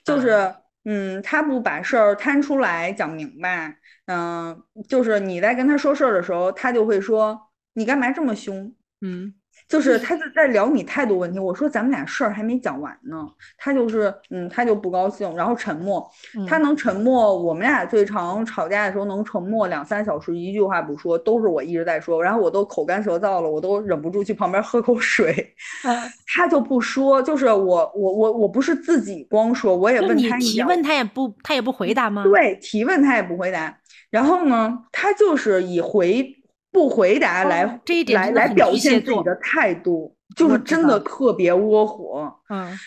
[0.05, 9.35] 就是，嗯，他不把事儿摊出来讲明白，嗯，就是你在跟他说事儿的时候，他就会说你干嘛这么凶，嗯。
[9.69, 16.09] 就是他就在聊你态度问题，我说咱们俩事儿还没讲完呢，他就是嗯，他就不高兴，然后沉默，
[16.49, 25.53] 他能沉默，我们俩最长吵架的时候能沉默两三小时，一句话不说，都是我一直在说，然后我都口干舌燥了，我都忍不住去旁边喝口水，
[26.33, 32.23] 他就不说，就是我我我我不是自己光说，我也问他提问他也不他也不回答吗？
[32.23, 33.77] 对，提问他也不回答，
[34.11, 36.36] 然后呢，他就是以回。
[36.77, 42.79] 不回答来，这一点来来表现自己的态度，就是真的特别窝火，嗯，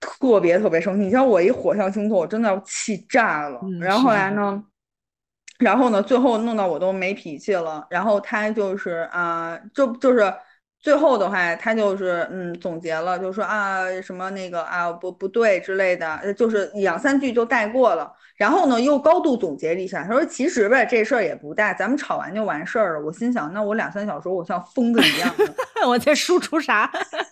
[0.00, 1.04] 特别特别生气。
[1.04, 3.60] 你像我一火象星座，我真的要气炸了。
[3.80, 4.60] 然后后来呢，
[5.60, 7.86] 然后呢，最后弄到我都没脾气了。
[7.88, 10.34] 然后他就是啊，就就是。
[10.86, 18.08] 最后的话，他就是嗯总结了，就说啊什么那个啊不不对之类的，就是两三句就带过了。
[18.36, 23.04] 然后呢，又高度总结了一下，他说其实吧这事儿也不大，咱们吵完就完事儿了。
[23.04, 25.34] 我心想，那我两三小时我像疯子一样，
[25.88, 26.88] 我在输出啥？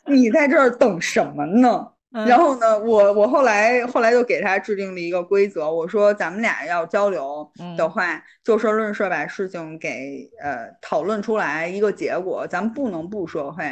[0.07, 1.87] 你在这儿等什么呢？
[2.27, 13.65] 然后呢，我我后来后来就给他制定了一个规则，我说咱们俩要交流的话，就事论事把事情给呃讨论出来一个结果，咱们不能不说话。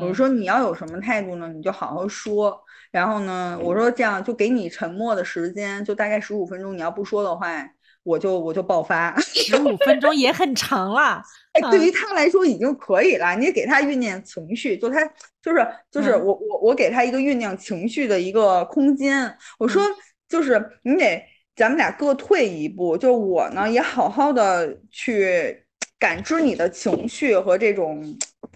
[0.00, 2.58] 我说你要有什么态度呢，你就好好说。
[2.90, 7.68] 然后呢，我说这样就给你沉默的时间，就大概十五分钟，你要不说的话。
[8.02, 11.22] 我就我就爆发，十五分钟也很长了。
[11.52, 13.34] 哎，对于他来说已经可以了。
[13.36, 15.04] 你给他酝酿情绪，就他
[15.42, 19.36] 就是就是我我我给他一个酝酿情绪的一个空间。
[19.58, 19.82] 我说
[20.28, 21.22] 就是你得
[21.56, 25.64] 咱们俩各退一步，就我呢也好好的去
[25.98, 28.04] 感知你的情绪和这种。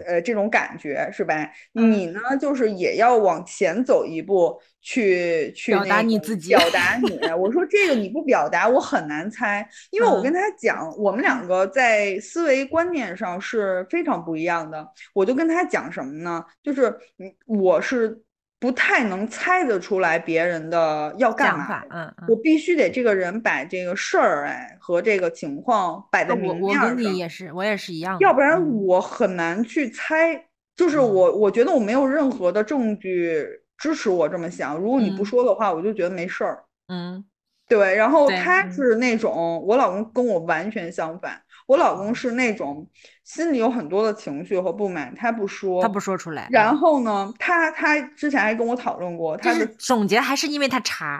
[0.05, 1.49] 呃，这种感觉是吧？
[1.71, 7.19] 你呢，就是也要往前走一步，去去表达你自己，表达你。
[7.33, 14.87] 我说这个你不表达，我很难猜，因为我跟他讲，我们两个在思维观念上是非常不一样的。
[15.11, 16.45] 我就跟他讲什么呢？
[16.61, 18.21] 就是嗯，我是。
[18.57, 26.89] 不太能猜得出来别人的要干嘛，嗯，我必须得这个人把这个事儿哎和这个情况摆在明面上。
[26.89, 30.45] 我跟你也是，我也是一样，要不然我很难去猜。
[30.75, 33.45] 就是我，我觉得我没有任何的证据
[33.77, 34.77] 支持我这么想。
[34.77, 36.63] 如果你不说的话，我就觉得没事儿。
[36.87, 37.23] 嗯，
[37.67, 37.95] 对。
[37.95, 41.41] 然后他是那种，我老公跟我完全相反。
[41.67, 42.87] 我老公是那种
[43.23, 46.47] 心里有很多的情绪和不满，他不说，他不说出来。
[46.51, 51.19] 然后呢，他他之前还跟我讨论过，他是总结还是因为他查，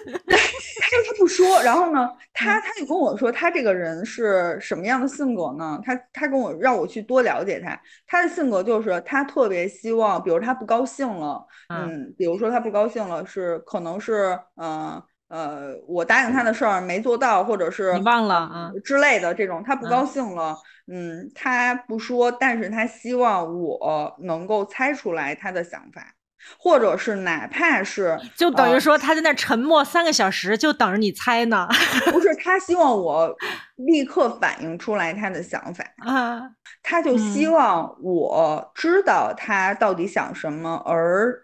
[0.90, 1.62] 他说他不说。
[1.62, 5.80] 然后呢，他他就跟我说，他这个人是什么样的性格呢？
[5.84, 15.02] 他他跟我让我去多了解他，他的性格就是他特别希望，比如他不高兴了，嗯，比如说他不高兴了，是可能是嗯。
[15.28, 20.56] 呃，我答应他的事儿没做到，或者是你忘了啊之类的这种，他不高兴了，
[20.86, 26.14] 嗯，他不说，但是他希望我能够猜出来他的想法，
[26.58, 31.68] 或者是哪怕是就等于说他在那沉默三个小时，就等着你猜呢。
[32.12, 33.34] 不是， 他希望我
[33.76, 36.42] 立刻反映出来他的想法啊，
[36.82, 41.42] 他就希望我知道他到底想什么，而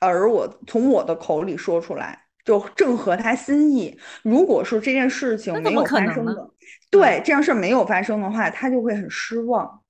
[0.00, 2.20] 而我从我的口里说出来。
[2.44, 3.98] 就正合他心意。
[4.22, 6.50] 如果说这件事情没有发生的，
[6.90, 9.80] 对这样事儿没有发生的话，他就会很失望。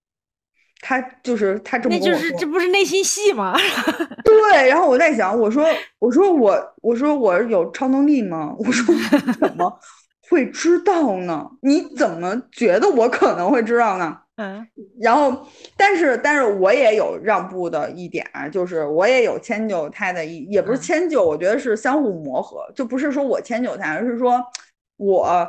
[0.86, 3.56] 他就是他这么那就是，这不是内心戏吗？
[4.22, 5.64] 对，然后我在想，我说
[5.98, 8.54] 我说我我说我有超能力吗？
[8.60, 8.94] 我说
[9.40, 9.80] 怎么
[10.28, 11.48] 会知道呢？
[11.62, 14.18] 你怎么觉得我可能会知道呢？
[14.36, 14.66] 嗯，
[15.00, 24.44] 然后，但是，但是我也有让步的一点，就是我也有迁就他的一，也不是迁就，我觉得是相互磨合，就不是说我迁就他，而是说
[24.98, 25.48] 我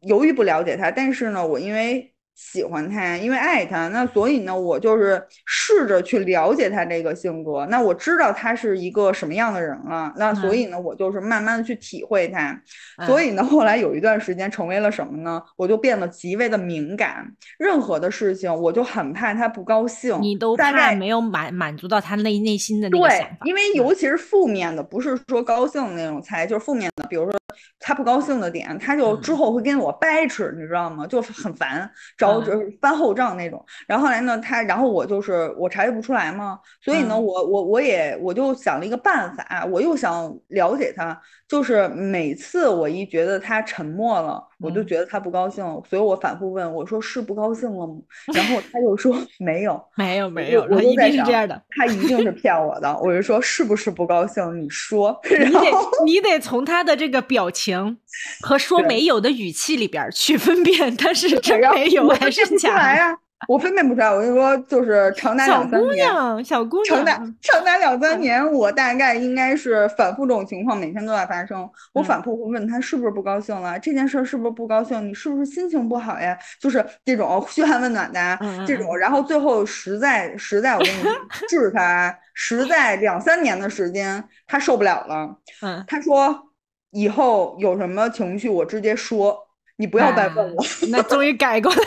[0.00, 2.11] 由于不了解他，但是呢，我因为。
[2.34, 7.66] 喜欢他，因为爱他，那所以呢，我就是试着去了解他这个性格。
[7.66, 12.58] 那我知道他是一个什么样的人了，那所以呢，我就是慢慢的去体会他。
[13.06, 15.42] 所以呢，后来有一段时间成为了什么呢？
[15.56, 17.24] 我就变得极为的敏感，
[17.58, 20.20] 任何的事情我就很怕他不高兴。
[20.20, 23.36] 你都怕没有满满足到他内内心的那个想法。
[23.40, 27.34] 对，因为尤其是负面的，不是说高兴的那种猜，就是负面的，比如说
[27.78, 31.06] 他不高兴的点，他就之后会跟我掰扯，你知道吗？
[31.06, 31.88] 就很烦。
[32.22, 41.20] 找就是翻后账那种，然后来呢，他，然后我就是我察觉不出来嘛，所以呢，我我我也我就想了一个办法，我又想了解他，
[41.52, 47.94] 就是每次我一觉得他沉默了，我就觉得他不高兴，所以我反复问我说是不高兴了吗？
[48.32, 54.42] 然后他就说没有，没有没有，我一定是这样的，他一定是 骗我的，我就说是不是不高兴？
[54.58, 55.70] 你说， 你得
[56.06, 57.98] 你得从他的这个表情
[58.40, 62.08] 和说没有的语气里边去分辨他是真没有。
[62.08, 63.14] 还是假呀？
[63.48, 64.08] 我分辨不出来。
[64.08, 71.68] 我跟你说，就是长达两三年，小姑娘，长达长达两三年，我大概应该是反复这种情况，每天都在发生。
[71.92, 75.08] 我反复会问他是不是不高兴了，这件事是不是不高兴？
[75.08, 76.36] 你是不是心情不好呀？
[76.60, 78.96] 就是这种嘘寒问暖的这种。
[78.96, 81.02] 然后最后实在实在，我跟你
[81.48, 85.36] 治他，实在两三年的时间，他受不了了。
[85.62, 86.48] 嗯，他说
[86.90, 89.38] 以后有什么情绪，我直接说。
[89.76, 91.78] 你不要再问了，那终于改过来。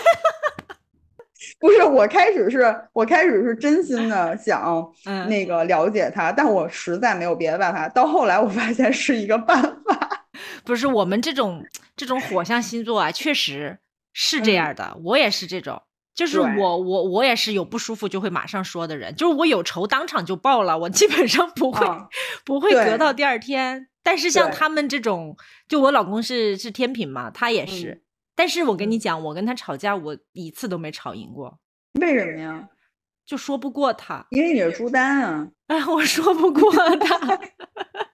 [1.60, 4.92] 不是，我开始是我开始是真心的 想
[5.28, 7.88] 那个了解他，但我实在没有别的办法。
[7.90, 10.28] 到后来我发现是一个办法。
[10.64, 11.64] 不是我们这种
[11.96, 13.78] 这种火象星座啊，确实
[14.14, 14.98] 是这样的。
[15.04, 15.82] 我也是这种，
[16.14, 21.86] 就是我我我也是有不舒服就会马上说的人，就是我有仇当场就报了，我基本上不会
[22.44, 23.88] 不会隔到第二天。
[24.02, 25.36] 但是像他们这种，
[25.68, 28.04] 就我老公是是天平嘛，他也是。
[28.36, 31.60] 但是我跟你讲，我跟他吵架，我一次都没吵赢过。
[32.00, 32.70] 为什么呀？
[33.26, 34.26] 就说不过他。
[34.32, 35.48] 因为你是朱丹啊。
[35.68, 37.40] 哎，我说不过他。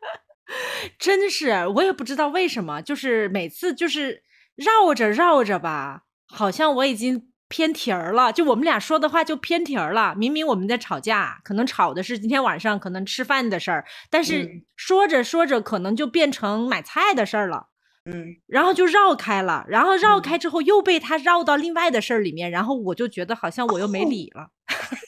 [0.99, 4.24] 真是，我也不知道为什么，就是每次就是
[4.55, 7.28] 绕着绕着吧，好像我已经。
[7.51, 10.15] 偏题儿了，就我们俩说的话就偏题儿了。
[10.15, 17.70] 明明我们在吵架，可能吵的是今天晚上可能吃饭的事儿，但是说着说着可能就变成买菜的事儿了。
[18.06, 24.49] 嗯，然后就绕开了，然后绕开之后又被他绕到另外的事儿里面，然后我就觉得好像我又没理了。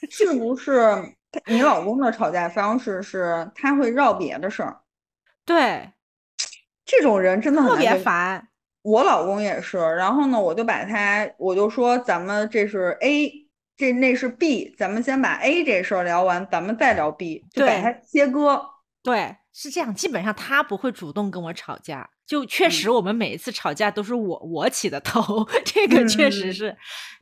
[0.10, 1.16] 是不是
[1.48, 4.82] 你老公的吵架方式是他会绕别的事儿？
[5.46, 5.92] 对，
[6.86, 8.48] 这种人真的特别烦。
[8.84, 13.32] 我老公也是，然后呢，我就把他，我就说咱们这是 A，
[13.78, 18.62] 这那是 B，咱们先把 A 这事儿聊完，咱们再聊 B，就把它切割。
[19.02, 26.76] 对，是这样，基本上他不会主动跟我吵架，就确实我们每一次吵架都是我我起的头， 这个确实是，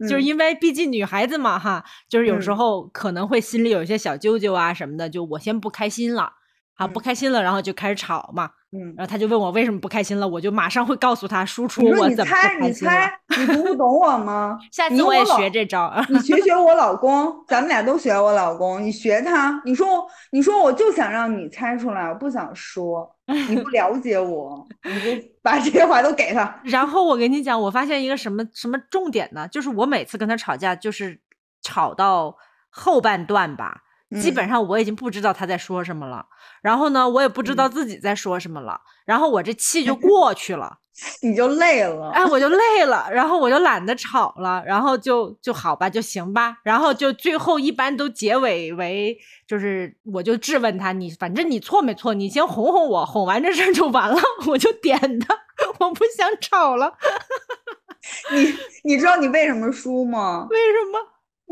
[0.07, 6.33] 就是因为毕竟女孩子嘛哈，就是有时候可能会心里有一些小揪揪啊什么的，就我先不开心了，
[6.75, 8.51] 好不开心了，然后就开始吵嘛。
[8.73, 12.67] 嗯，然后他就问我为什么不开心了，我就马上会告诉他输出我怎么不开心了。
[12.67, 14.57] 你猜，你猜，你读不懂我吗？
[14.71, 15.93] 下次我也学这招。
[16.07, 18.81] 你学 学我老公，咱们俩都学我老公。
[18.81, 23.13] 你学他，你说，你说，我就想让你猜出来，我不想说，
[23.49, 26.61] 你不了解我，你就把这些话都给他。
[26.63, 29.45] 然后我跟你讲，我发现一个什么什么重点呢？
[29.49, 31.19] 就是我每次跟他吵架，就是
[31.61, 32.37] 吵到
[32.69, 33.81] 后半段吧。
[34.19, 36.25] 基本上我已经不知道他在说什么了，
[36.61, 40.79] 然后呢，我也不知道自己在说什么了，然后我这气就 过去了，
[41.21, 55.37] 你就累了，哎，我就累了，然后我就懒得吵了，然后就就好吧，就行吧，然后就最后一般都结尾为就是我就质问他，你反正你错没错，你先哄哄我，哄完这事儿就完了，我就点他，
[55.79, 56.93] 我不想吵了。
[58.33, 58.53] 你
[58.83, 60.47] 你知道你为什么输吗？
[60.49, 60.99] 为什么？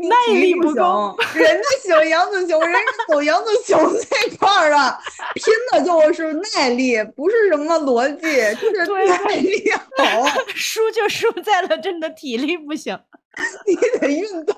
[0.08, 2.78] 耐力不够，人家喜欢杨子琼，人家
[3.08, 3.78] 走杨子雄
[4.10, 4.98] 那块儿的，
[5.34, 8.26] 拼的就是耐力，不是什么逻辑，
[8.60, 10.26] 就是耐力好。
[10.54, 12.98] 输就输在了真的体力不行，
[13.66, 14.56] 你得运动。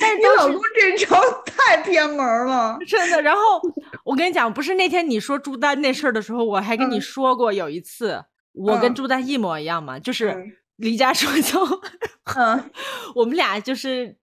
[0.00, 3.20] 但是你老公这招太偏门了， 真的。
[3.20, 3.40] 然后
[4.04, 10.60] 我跟你讲，不是那天你说朱丹那事儿的时候，我还跟你说过，有一次我跟朱丹一模一样嘛，就是。
[10.78, 11.80] 离家出走，嗯，
[13.14, 14.16] 我们俩就是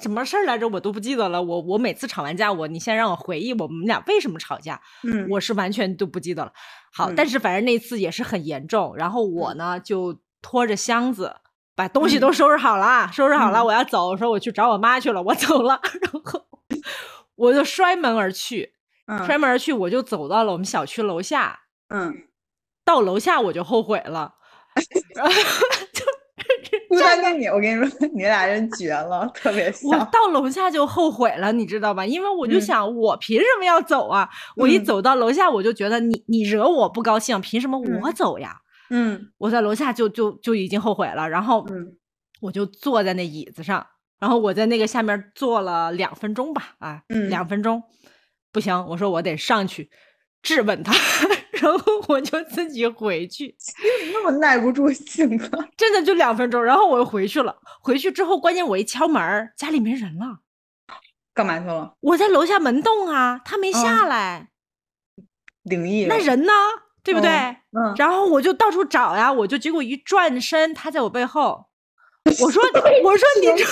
[0.00, 1.42] 什么事儿来着，我都不记得了。
[1.42, 6.52] 我我每次吵完架，我你先让我回忆我们俩为什么吵架，嗯我是完全都不记得了。
[6.92, 11.36] 好，嗯但是反正那次也是很严重，然后我呢就拖着箱子。
[11.74, 14.08] 把东西都收拾好了，收拾好了，嗯我要走。
[14.08, 16.46] 我说我去找我妈去了，我走了， 然后
[17.34, 18.72] 我就摔门而去。
[19.26, 21.60] 摔嗯门而去，我就走到了我们小区楼下。
[21.88, 22.22] 嗯，
[22.82, 24.36] 到楼下我就后悔了，
[26.90, 30.10] 然后不然跟你，我跟你说， 你俩人绝了，特别像我像。
[30.10, 32.04] 到楼下就后悔了，你知道吧？
[32.06, 34.28] 因为我就嗯想，我凭什么要走啊？
[34.56, 38.56] 我一嗯走到楼下，我就觉得你你惹我不高兴，凭什么我嗯走呀？
[38.90, 41.96] 嗯我在楼下就就就已经后悔了，然后嗯
[42.40, 43.84] 我就坐在那椅子上，
[44.20, 47.82] 然后我在那个下面坐了两分钟吧，啊，嗯两分钟，
[48.52, 49.90] 不行，我说我得上去
[50.42, 50.92] 质问他，
[51.60, 53.46] 然后我就自己回去，
[54.04, 55.50] 你怎么那么耐不住性子。
[55.76, 57.56] 真的就两分钟，然后我又回去了。
[57.82, 60.40] 回去之后，关键我一敲门，家里没人了，
[61.34, 61.94] 干嘛去了？
[62.00, 64.48] 我在楼下门洞啊，他没下嗯来，
[65.62, 66.14] 灵异了。
[66.16, 66.52] 那人呢？
[67.02, 67.30] 对不对？
[67.30, 71.66] 嗯，然后我就到处找呀，我就结果一转身，他在我背后。
[72.42, 72.60] 我说，
[73.04, 73.64] 我说你这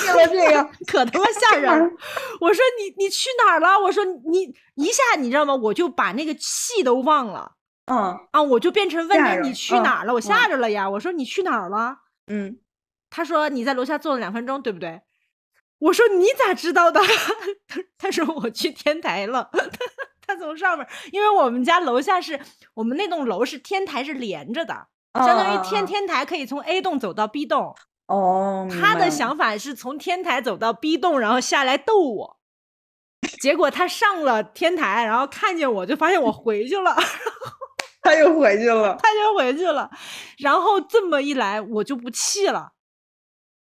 [0.52, 0.70] 个。
[0.86, 1.72] 可他妈吓人！
[2.40, 3.76] 我说你你去哪儿了？
[3.80, 5.52] 我说你一下你知道吗？
[5.56, 7.54] 我就把那个气都忘了
[7.86, 10.14] 嗯啊，我就变成问他你去嗯哪儿了？
[10.14, 10.88] 我嗯吓着了呀！
[10.88, 11.98] 我说你去哪儿了？
[12.28, 12.58] 嗯，
[13.10, 15.02] 他说你在楼下坐了两分钟，对不对？
[15.78, 17.00] 我说你咋知道的？
[17.98, 19.50] 他说我去天台了。
[20.26, 22.40] 他从上面，因为我们家楼下是
[22.72, 27.74] 我们那栋楼是天台是连着的，相当于天天台可以从 A 栋走到 B 栋。
[28.06, 32.38] 哦，他的想法是从天台走到 B 栋，然后下来逗我。
[33.42, 36.94] 结果他上了天台，然后看见我就发现我回去了，
[38.04, 38.96] 他又回去了。
[39.02, 39.90] 他就回去了。
[40.38, 42.70] 然后这么一来，我就不气了。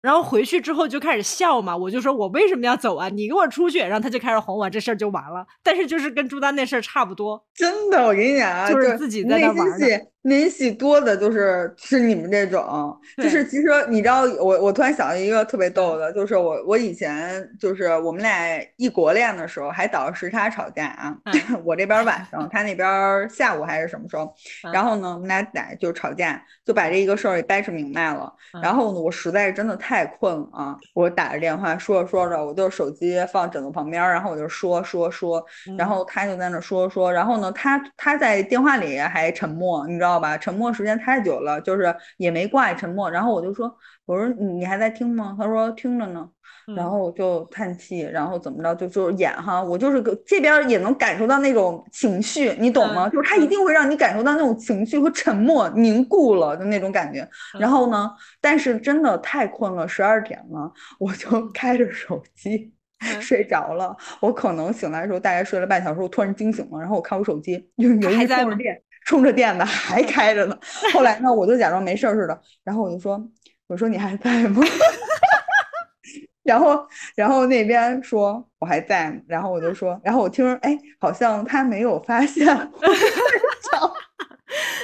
[0.01, 3.09] 然后回去之后就开始笑嘛，我就说我为什么要走啊？
[3.09, 3.79] 你给我出去！
[3.79, 5.47] 然后他就开始哄我，这事儿就完了。
[5.63, 21.35] 但是就是跟朱丹那事儿差不多，真的，我跟你讲啊，就是自己在那内玩心戏内心戏多的，就是是你们这种，就是其实你知道，我我突然想到一个特别逗的，就是我我以前就是我们俩异国恋的时候，还倒时差吵架啊，嗯。
[21.65, 24.25] 我这边晚上，他那边下午还是什么时候，
[24.65, 24.73] 嗯。
[24.73, 28.63] 然后呢，我们俩打就吵架，就把这一个事儿给掰扯明白了，嗯。
[28.63, 35.45] 然后呢，我实在是真的太困了啊，我打着电话说着说着，我就手机放枕头旁边，然后我就说说说。
[35.77, 40.37] 然嗯后他就在那说说，然后呢，他他在电话里还沉默，你知道吧？
[40.39, 43.11] 沉默时间太久了，就是也没挂，沉默。
[43.11, 43.75] 然后我就说，
[44.07, 45.37] 我说你你还在听吗？
[45.39, 46.29] 他说听着呢。
[46.75, 53.07] 然嗯后我就叹气，然后怎么着就就是演哈，我就是这边也能感受到那种情绪，你懂吗？
[53.07, 57.29] 嗯就是他一定会让你感受到那种情绪和沉默凝固了的那种感觉。
[57.59, 58.11] 然嗯后呢，
[58.41, 62.73] 但是真的太困了，十二点了，我就开着手机。
[63.01, 68.43] 嗯睡着了，我可能醒来的时候大概睡了半小时，我突然惊醒了，然后我看我手机，有有一还在
[69.05, 70.59] 充着电的还开着呢。
[70.93, 73.21] 后来呢，我就假装没事儿似的，然后我就说，
[73.67, 74.63] 我说你还在吗？
[76.45, 76.87] 然后，
[77.17, 82.47] 然后那边说我还在，然后我就说，然后我听，哎，好像他没有发现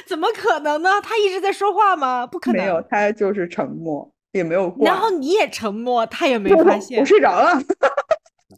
[0.07, 0.91] 怎么可能呢？
[1.03, 2.27] 他一直在说话吗？
[2.27, 2.63] 不可能。
[2.63, 4.87] 没有，他就是沉默，也没有过。
[4.87, 7.05] 然后你也沉默，他也没发现我。
[7.05, 7.53] 睡着了。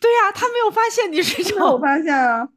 [0.00, 1.76] 对呀、他没有发现你睡着。
[1.78, 2.48] 发现啊，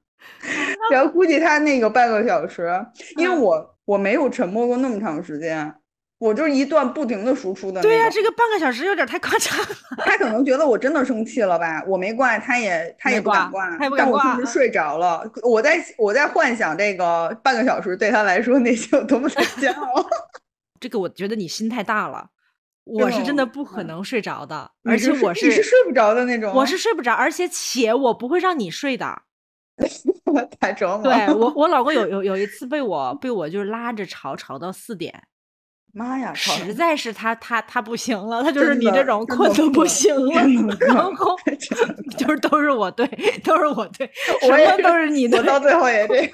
[0.92, 2.70] 然后估计他那个半个小时，
[3.18, 5.74] 因为嗯我我没有沉默过那么长时间，
[6.20, 8.10] 我就是一段不停的输出的对呀。
[8.10, 9.66] 这个半个小时有点太夸张了。
[10.00, 15.24] 他可能觉得我真的生气了吧，我没挂，他也他也不敢挂，挂他也不但敢挂我确实睡着了。
[15.44, 20.06] 我在我在幻想这个半个小时对他来说内心有多么的煎熬。
[20.80, 22.28] 这个我觉得你心太大了，
[22.84, 29.24] 我是真的不可嗯能睡着的，你而且我是你是睡不着的那种，我是睡不着，而且且我不会让你睡的。
[30.60, 31.34] 太折磨对。
[31.34, 35.14] 我， 我老公有有有一次被我被我就是拉着吵吵到四点，
[35.94, 40.34] 妈呀，吵实在是他他他不行了，他就是你这种困的不行了，
[40.80, 41.36] 然后
[42.18, 43.08] 就是都是我对，
[43.44, 44.10] 都是我对，
[44.42, 45.46] 什么都是你对我。
[45.46, 46.32] 到最后也这样，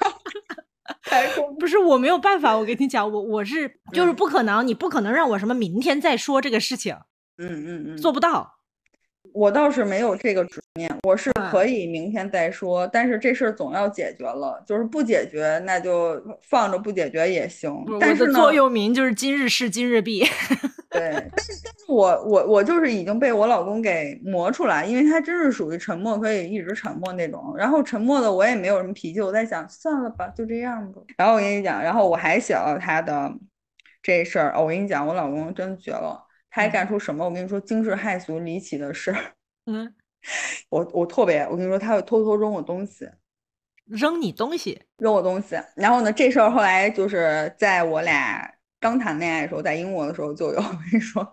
[1.58, 6.94] 不是我没有办法，我跟你讲，我我是就是嗯不可能，你不可能让我什么明天再说这个事情，
[7.38, 8.58] 嗯嗯嗯，做不到。
[9.34, 17.98] 我倒是没有这个执念，我是嗯可以明天再说，但是这事儿总要解决了，就是不解决那就放着不解决也行我。
[18.00, 20.24] 但是座右铭就是今日事今日毕。
[20.90, 31.00] 对，但是但是我我我就是已经被我老公给磨出来，因为他真是属于沉默可以一直沉默那种，然后沉默的我也没有什么脾气，我在想算了吧，就这样吧。
[31.16, 33.32] 然后我跟你讲，然后我还写了他的
[34.02, 36.22] 这事儿，哦我跟你讲，我老公真绝了。
[36.52, 37.24] 他还干出什么？
[37.24, 39.16] 我跟你说，惊世骇俗、离奇的事儿。
[39.66, 39.92] 嗯，
[40.68, 43.08] 我我特别，我跟你说，他会偷偷扔我东西，
[43.86, 45.56] 扔你东西，扔我东西。
[45.74, 48.48] 然后呢，这事儿后来就是在我俩
[48.78, 50.58] 刚谈恋爱的时候，在英国的时候就有。
[50.60, 51.26] 我跟你说。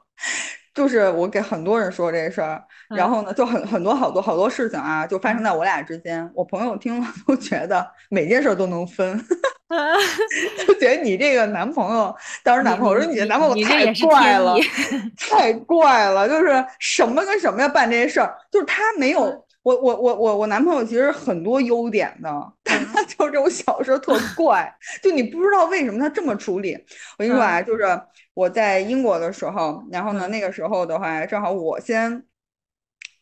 [0.75, 2.63] 就是我给很多人说这事儿，
[2.95, 6.31] 然后呢，就很很多好多好多事情啊，就发生在我俩之间。
[6.33, 9.17] 我朋友听了都觉得每件事都能分，
[10.67, 14.55] 就觉得你这个男朋友当时男朋友说你的男朋友太怪了，
[15.17, 19.21] 太怪了，就是什么跟什么要办这些事儿，就是他没有
[19.61, 22.29] 我我我我我男朋友其实很多优点的，
[22.63, 26.73] 他就是这种小事特怪，就你不知道为什么他这么处理。
[27.17, 27.83] 我跟你说啊，就是。
[28.35, 32.23] 我在英国的时候，然后呢，那个时候的话，正好我先。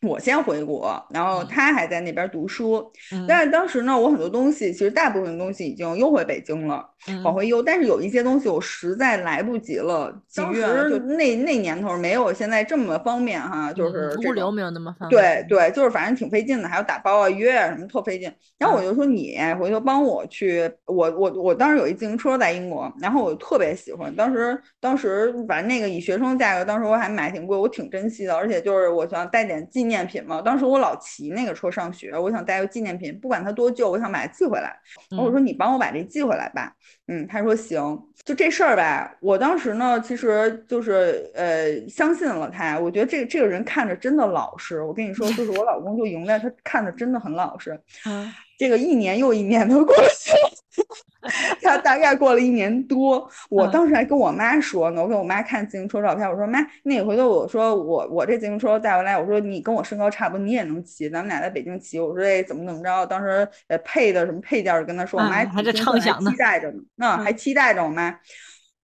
[0.02, 2.88] 我先回国，然后他还在那边读书。
[3.26, 6.88] 但是当时呢，我很多东西其实大部分东西已经邮回北京了，
[7.24, 7.62] 往回邮。
[7.62, 15.20] 但是有一些东西我实在来不及了，当时就那那年头没有现在这么方便哈，就是物流没有那么方便。
[15.20, 18.30] 对对，就是反正挺费劲的，还要打包啊、约啊什么，特费劲。
[18.58, 24.14] 然后我就说你回头帮我去，我我我当时有一自行车在英国，然后我特别喜欢。
[24.14, 28.36] 当时当时反正那个以学生价格，当时我还买挺贵，我挺珍惜的。
[28.36, 29.78] 而且就是我想带点纪。
[29.78, 34.76] 纪念品嘛，当时我老骑那个车上学，我想带个纪念品，不管它多旧，我想把它寄回来。
[35.08, 36.72] 然后我说你帮我把这寄回来吧。
[37.06, 38.02] 嗯，他说行。
[38.24, 42.78] 就这事儿吧，我当时呢，其实就是呃相信了他。
[42.78, 44.82] 我觉得这这个人看着真的老实。
[44.82, 47.80] 我跟你说，就是我老公就赢在他看着真的很老实。
[48.58, 51.30] 这个一年又一年的过去了，
[51.62, 68.18] 他大概过了一年多，我当时还跟我妈说呢，我给我妈看自行车照片，我说妈，那回头我说我我这自行车带回来，我说你跟我身高差不多，你也能骑，咱们俩在北京骑，我说这怎么怎么着，当时呃配的什么配件跟他说，我妈还在畅想呢，期待着呢，那还期待着我妈。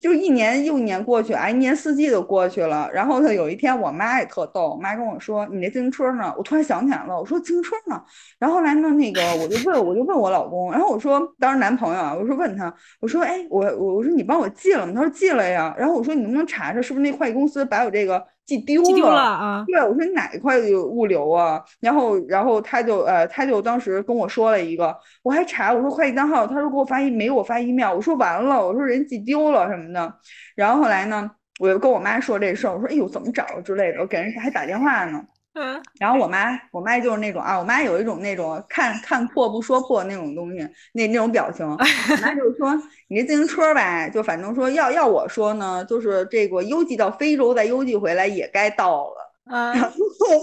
[0.05, 2.87] 就一年又一年过去，哎，一年四季都过去了。
[2.93, 7.99] 然后他有一天，我妈也特逗，我妈跟我说：“你那自行车呢？”我突然想起来了，我说：“自行车呢？”
[8.37, 19.63] 然后来呢，那个我就问，我就问我老公，然后我说：“当时男朋友啊，我说问他，我说：哎，我我我说你帮我寄了吗？”他说：“寄了呀。”然后我说：“你能不能查查，是不是那快递公司把我这个？”寄丢了啊！
[19.67, 21.63] 对，我说你哪一块有物流啊？
[21.79, 30.13] 然后，然后他就呃，他就当时跟我说了一个，我还查，我说快递单号，他说给我发一没给我发 email，我说完了，我说人寄丢了什么的。
[30.55, 35.23] 然后后来呢，我又跟我妈说这事儿，我说哎呦怎么找之类的，我给人还打电话呢。
[35.55, 40.57] 嗯，然后我妈，我妈就是那种啊，我妈有一种那种看看破不说破那种东西，
[40.91, 41.65] 那那种表情。
[41.71, 42.75] 我妈就是说，
[43.07, 49.31] 你这自行车吧，就反正说要要我说呢，就是这个邮寄到非洲再邮寄回来也该到了。
[49.45, 49.73] 啊，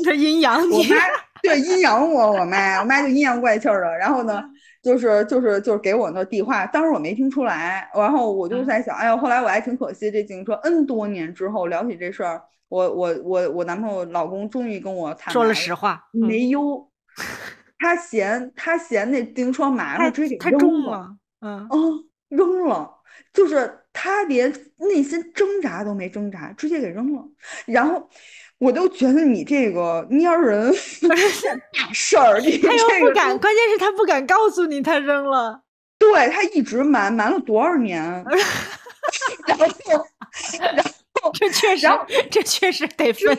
[0.03, 0.77] 这阴阳你。
[0.89, 0.97] 我妈
[1.43, 3.99] 对阴阳我，我妈，我妈就阴阳怪气的。
[3.99, 4.43] 然后呢，
[4.83, 12.43] 就是就是就是给我那递话，当时我没听出来，然后我就在想，哎呀，后来我还挺可惜这自行车，N 多年之后聊起这事儿。
[12.69, 16.91] 我我我我男朋友老公终于跟我坦说了实话，没邮，
[17.79, 21.69] 他嫌他嫌那自行车麻烦，直接给扔了，嗯
[22.31, 22.91] 扔了，
[23.35, 27.23] 就是他连内心挣扎都没挣扎，直接给扔了。
[27.67, 28.09] 然后
[28.63, 30.73] 我都觉得你这个蔫人
[31.77, 35.63] 大事儿，你他又不敢，关键是他不敢告诉你他扔了，
[35.99, 38.01] 对他一直瞒瞒了多少年，
[39.49, 39.67] 然后
[40.75, 40.91] 然后。
[41.35, 41.87] 这确实，
[42.31, 43.37] 这确实得分，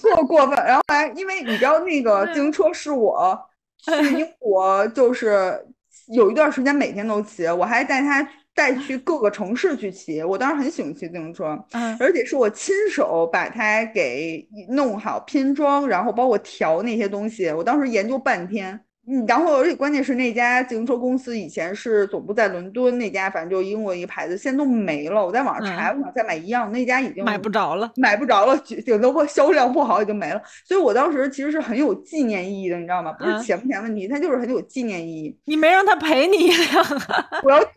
[0.00, 0.56] 特过分。
[0.64, 3.36] 然后来，因为你知道那个自行车是我
[3.82, 5.66] 去英国，就是
[6.12, 8.22] 有一段时间每天都骑，我还带他
[8.58, 10.20] 带去各个城市去骑。
[10.20, 11.56] 我当时很喜欢骑自行车，
[12.00, 18.80] 而且是我亲手把它给弄好拼装，然后包括调那些东西，我当时研究半天。
[19.10, 25.24] 嗯，然后而且关键是那家自行车公司以前是总部在伦敦，那家反正就英国一个牌子，现在都没了。
[25.24, 30.42] 我在网上查，我想再买一样，那家已经买不着了，买不着了，顶多销量不好，已经没了。
[30.64, 33.12] 所以我当时其实是很有纪念意义的，你知道吗？
[33.12, 35.38] 不是钱不钱问题，它就是很有纪念意义。
[35.46, 36.50] 你没让他赔你
[37.44, 37.70] 我要气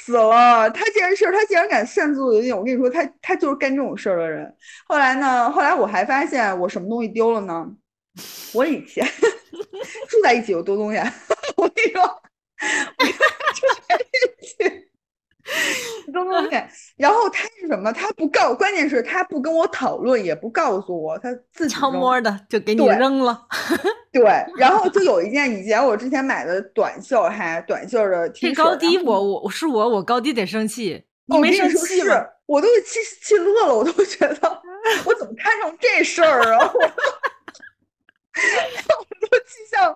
[0.00, 0.70] 死了！
[0.70, 2.56] 他这件事，他竟然敢擅自决定。
[2.56, 4.50] 我跟你说，他他就是干这种事儿的人。
[4.86, 5.50] 后来呢？
[5.50, 7.68] 后来我还发现我什么东西丢了呢？
[8.54, 9.06] 我以前。
[10.08, 10.98] 住在一起有多东西，
[11.56, 12.02] 我跟你说，
[13.54, 16.56] 住在一起多东西。
[16.96, 17.92] 然后他是什么？
[17.92, 23.46] 他不告，关键是他不跟我讨论，也不告诉我，他自己悄摸的就给你扔了。
[24.12, 24.22] 对，
[24.58, 28.56] 然后就有一件以前我之前买的短袖，还短袖的 T 恤。
[28.56, 31.04] 高低，我我是我，我高低得生气。
[31.26, 32.14] 你没生气吗？
[32.46, 34.62] 我都气气乐了，我都觉得
[35.04, 36.72] 我怎么摊上这事儿啊？
[36.74, 36.80] 我
[39.20, 39.94] 都气象，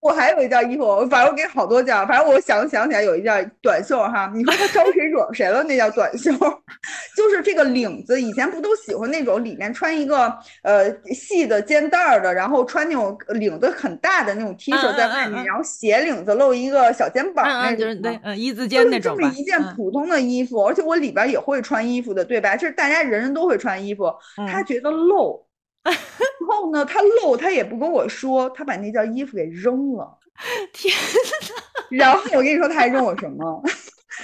[0.00, 5.62] 我还有一件衣服，反正我给好多件，反正我想想起来有一件短袖哈，你说他招谁惹谁了？
[5.62, 6.32] 那件短袖，
[7.14, 22.56] 就是这个领子，以前不都喜欢那种里面穿一个呃细的肩带儿的，然后穿那种领子很大的那种 T 恤在外面，然后斜领子露一个小肩膀那种，对，嗯，一字肩那种这么一件普通的衣服，而且我里边也会穿衣服的，对吧？
[22.56, 24.10] 就是大家人人都会穿衣服，
[24.50, 25.44] 他觉得露。
[25.84, 30.18] 然后呢，他漏，他也不跟我说，他把那件衣服给扔了。
[30.72, 30.94] 天
[31.90, 31.96] 哪！
[31.96, 33.62] 然后我跟你说，他还扔我什么？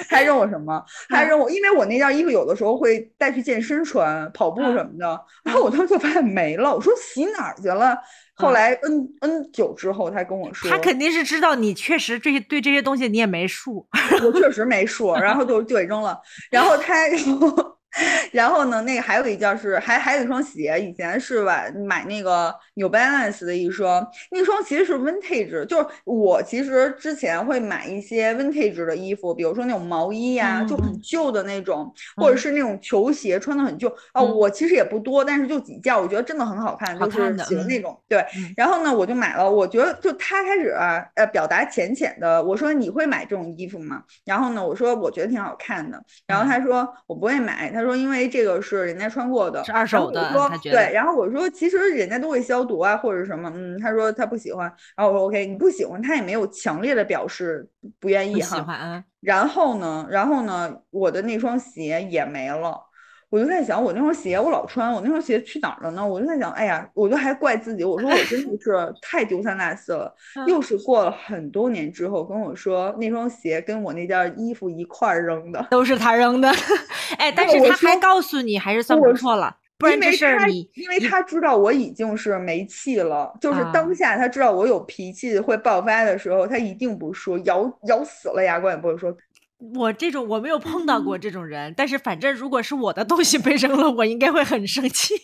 [0.08, 0.82] 他还扔我什么？
[1.08, 5.20] 他还扔我，因为我那件衣服有的时候会带去健身穿，跑步什么的。
[5.44, 7.98] 然后我当时就发现没了，我说洗哪儿去了？
[8.34, 13.86] 后来 n n 久之后，他跟我说，他肯定是知道你确实这些对这些东西你也没数，
[14.22, 16.18] 我确实没数，然后就就给扔了。
[16.50, 16.94] 然后他。
[18.32, 34.22] 然后呢，那个还有一件是，还还有一双鞋，以前是买，买那个 New Balance 的一双，那双其实是 Vintage，就是我其实之前会买一些 Vintage 的衣服，比如说那种毛衣呀，就很旧的那种，或者是那种球鞋，穿的很旧啊。
[34.22, 37.98] 我其实也不多，但是就几件，我觉得真的很好看，就是喜欢那种。
[38.06, 38.22] 对，
[38.56, 39.50] 然后呢，我就买了。
[39.50, 40.70] 我觉得就他开始
[41.14, 44.02] 呃表达浅浅的，我说你会买这种衣服吗？
[44.26, 45.98] 然后呢，我说我觉得挺好看的。
[46.26, 47.85] 然后他说我不会买，他说。
[47.86, 50.28] 说因为这个是人家穿过的，是二手的。
[50.28, 53.50] 他说对，然后我说其实人家都会消毒啊，或者什么。
[53.54, 54.66] 嗯，他说他不喜欢。
[54.96, 57.66] 然后我说 OK，你不喜欢，他也没有强烈的表示
[57.98, 58.56] 不愿意哈。
[58.56, 59.04] 喜欢啊。
[59.20, 62.80] 然后呢，然后呢，我的那双鞋也没了。
[63.28, 66.06] 我就在想，我那双鞋我老穿，我那双鞋去哪儿了呢？
[66.06, 68.72] 我就在想，哎呀，我就还怪自己，我说我真的是
[69.02, 70.14] 太丢三落四了。
[70.46, 76.48] 又是过了很多年之后跟我说，那双鞋跟我那件衣服一块儿扔的，都是他扔的。
[77.18, 79.56] 哎，但是他还告诉你，还是算不错了。
[79.78, 89.14] 不然这事儿你，因为他知道我已经是没气了，就是当下他知道我有脾气会爆发的时候，他一定不说，咬咬死了牙关也不会说。
[89.58, 95.14] 我这种我没有碰到过这种人，但是反正如果是我的东西被扔了，我应该会很生气，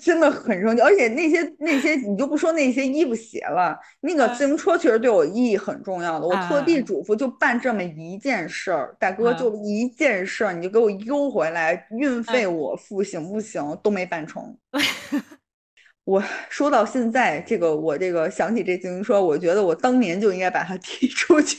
[0.00, 0.80] 真的很生气。
[0.80, 6.26] 而且那些那些你就不说那些衣服鞋了，那个自行车确实对我意义很重要的。
[6.26, 13.78] 我特地嘱咐就办这么一件事儿，大哥就一件事儿，你就给我邮回来，运费我付行不行？
[13.82, 14.56] 都没办成。
[16.04, 21.58] 我说到现在，这个我这个想起这自行车，我觉得我当年就应该把它 踢出去。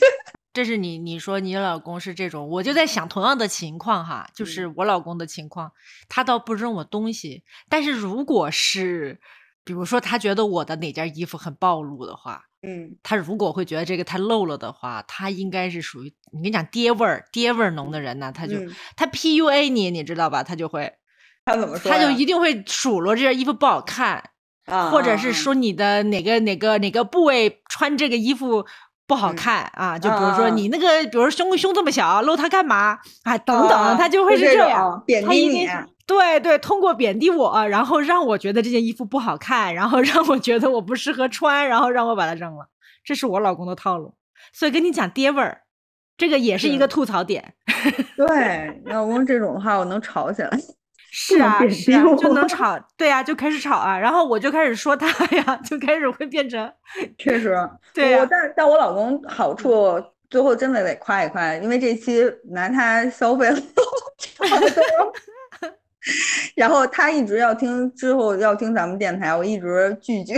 [0.56, 5.70] 这是你你说你老公是这种，我就在想同样的情况哈，就是我老公的情况，
[6.08, 9.20] 他倒不扔我东西，但是如果是，
[9.64, 18.56] 比如说他觉得我的哪件衣服很暴露的话，嗯，他如果会觉得这个太露了的话，他应该是属于你跟你讲爹味儿爹味儿浓的人呢，他就
[18.96, 20.42] 他 PUA 你，你知道吧？
[20.42, 20.90] 他就会
[21.44, 21.92] 他怎么说？
[21.92, 24.30] 他就一定会数落这件衣服不好看
[24.64, 28.64] 啊，或者是说你的哪个哪个哪个部位穿这个衣服。
[29.06, 29.98] 不好看啊！
[29.98, 33.38] 就比如说你那个，比如胸胸这么小，露它干嘛啊？
[33.38, 35.68] 等等，他就会是这样贬低你。
[36.06, 42.68] 对对，通过贬低我，然后让我觉得这件衣服不好看，然后让我觉得我不适合穿，然后让我把它扔了。
[43.04, 44.14] 这是我老公的套路。
[44.52, 45.62] 所以跟你讲爹味儿，
[46.16, 47.54] 这个也是一个吐槽点。
[48.16, 50.50] 对，老公这种的话，我能吵起来。
[51.10, 56.70] 是啊，是啊，就能吵，对呀，就开始吵啊，然后我就开始说他呀， 就开始会变成，
[57.16, 57.56] 确实，
[57.94, 63.56] 对我但但我老公好处，最后真的得夸一夸，因为这期拿他消费了
[64.18, 65.12] 差不多，
[66.54, 70.34] 然后他一直要听，之后要听咱们电台，我一直拒绝，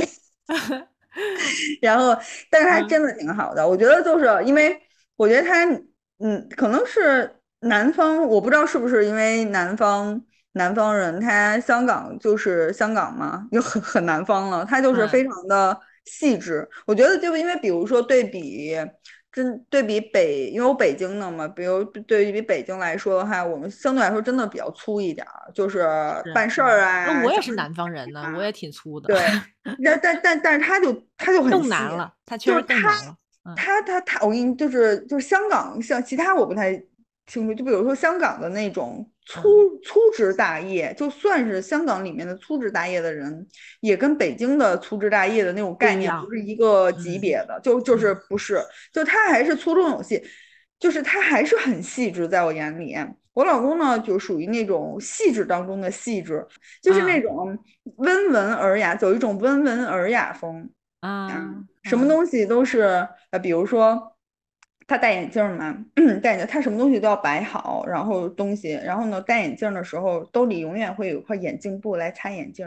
[1.82, 2.16] 然后
[2.50, 4.80] 但是他真的挺好的，我觉得就是因为
[5.16, 5.64] 我觉得他，
[6.20, 10.22] 嗯，可能是南方，我不知道是不是因为南方。
[10.59, 14.62] 南方人，他香港就是香港嘛，就很很南方了。
[14.62, 16.68] 他就是非常的细致。
[16.86, 18.76] 我觉得就因为，比如说对比，
[19.32, 25.86] 真对比北，因为我北京的嘛，比如对比北京来说的话，我们相对来说真的比较粗一点儿，就是
[26.34, 27.06] 办事儿啊。
[27.06, 29.06] 那我也是南方人呢，我也挺粗的。
[29.06, 29.18] 对，
[29.84, 33.16] 但但但但是他就他就很更难了，他确实更难了。
[33.56, 36.72] 他他他，我跟你就是就是香港像其他我不太
[37.26, 39.09] 清楚，就比如说香港的那种。
[39.31, 43.47] 粗粗枝大叶，就算是香港里面的粗枝大叶的人，
[43.81, 48.59] 也跟北京的粗枝大叶的那种概念不是一个级别的，就就是不是，
[48.91, 50.22] 就他还是粗中有细，
[50.81, 52.97] 就是他还是很细致，在我眼里，
[53.35, 56.47] 我老公呢就属于那种细致当中的细致，
[56.83, 57.59] 就是那种
[57.97, 60.70] 温文尔雅，走一种温文尔雅风
[61.01, 61.29] 啊，
[61.83, 64.14] 什么东西都是呃，比如说。
[64.89, 65.76] 他戴眼镜嘛，
[66.22, 72.66] 戴眼镜，他什么东西都要摆好，然后东西，然后呢，戴眼镜的时候兜里永远会有块眼镜布来擦眼镜，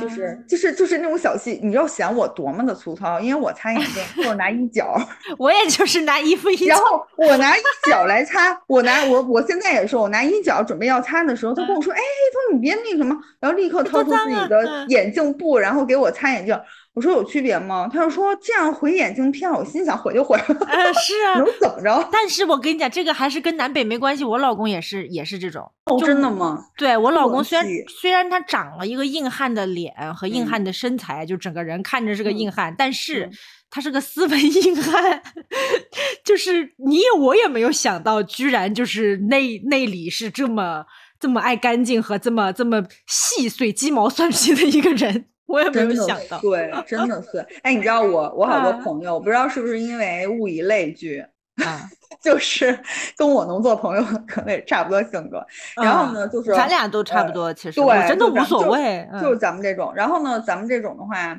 [0.00, 4.98] 就是就是就是那种小细，你知道嫌我多么的粗糙，因为我擦眼镜就是拿衣角，
[5.36, 16.58] 我也就是拿衣服衣角，然后我拿衣角来擦，我拿我我现在也是，我拿衣角准备要擦的时候，他跟我说，哎，他说你别那什么，然后立刻掏出自己的眼镜布，然后给我擦眼镜。
[16.92, 17.88] 我说有区别吗？
[17.90, 20.44] 他就说这样毁眼镜片，我心想毁就毁了。
[20.48, 22.08] 嗯，是啊，能怎么着？
[22.10, 24.24] 但是我跟你讲，这个还是跟南北没关系。
[24.24, 25.70] 我老公也是，也是这种。
[25.84, 26.58] 哦，真的吗？
[26.76, 27.66] 对我老公虽然
[28.00, 33.30] 虽然他长了一个硬汉的脸和硬汉的身材，就整个人看着是个硬汉，但是
[33.70, 35.22] 他是个斯文硬汉。
[36.24, 40.84] 就是你也我也没有想到，居然就是内内里是这么
[41.20, 45.26] 这么爱干净和这么这么细碎鸡毛蒜皮的一个人。
[45.50, 47.44] 我也没有想到，对，真的是。
[47.62, 51.18] 哎，你知道我，我好多朋友，不知道是不是因为物以类聚
[51.64, 51.82] 啊，
[52.22, 52.78] 就是
[53.16, 55.44] 跟我能做朋友，可能也差不多性格。
[55.74, 59.92] 然后呢，就是咱俩都差不多，其实对，真的无所谓，就是咱们这种。
[59.94, 61.38] 然后呢，咱们这种的话，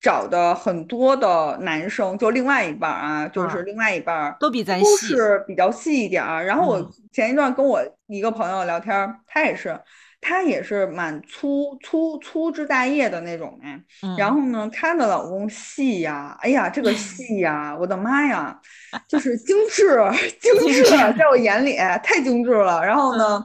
[0.00, 6.44] 找的很多的男生，就另外一半啊，就是另外一半都比咱都是比较细一点儿。
[6.44, 9.78] 然后我前一段跟我一个朋友聊天，他也是。
[10.22, 13.78] 她也是蛮粗粗粗枝大叶的那种哎，
[14.16, 18.58] 然后呢，她的老公细呀，哎呀，这个细 呀，我的妈呀，
[19.08, 19.98] 就是精致
[20.40, 20.84] 精致，
[21.18, 22.80] 在我眼里太精致了。
[22.86, 23.44] 然后呢，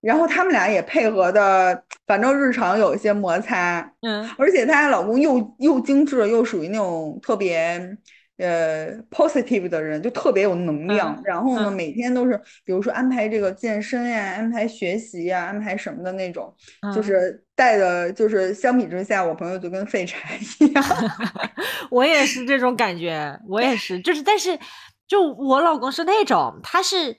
[0.00, 7.96] 然后他们俩也配合的，反正日常有一些摩擦，嗯，而且她老公又又精致，又属于那种特别。
[8.36, 16.52] 呃，positive 的人就特别有能量，然后呢，每天都是，比如说安排这个健身呀，安排学习呀，安排什么的那种，
[16.92, 20.84] 就是带的，就是相比之下，我朋友就跟废柴一样。
[21.90, 24.58] 我也是这种感觉，我也是，就是，但是，
[25.06, 27.16] 就我老公是那种，他是，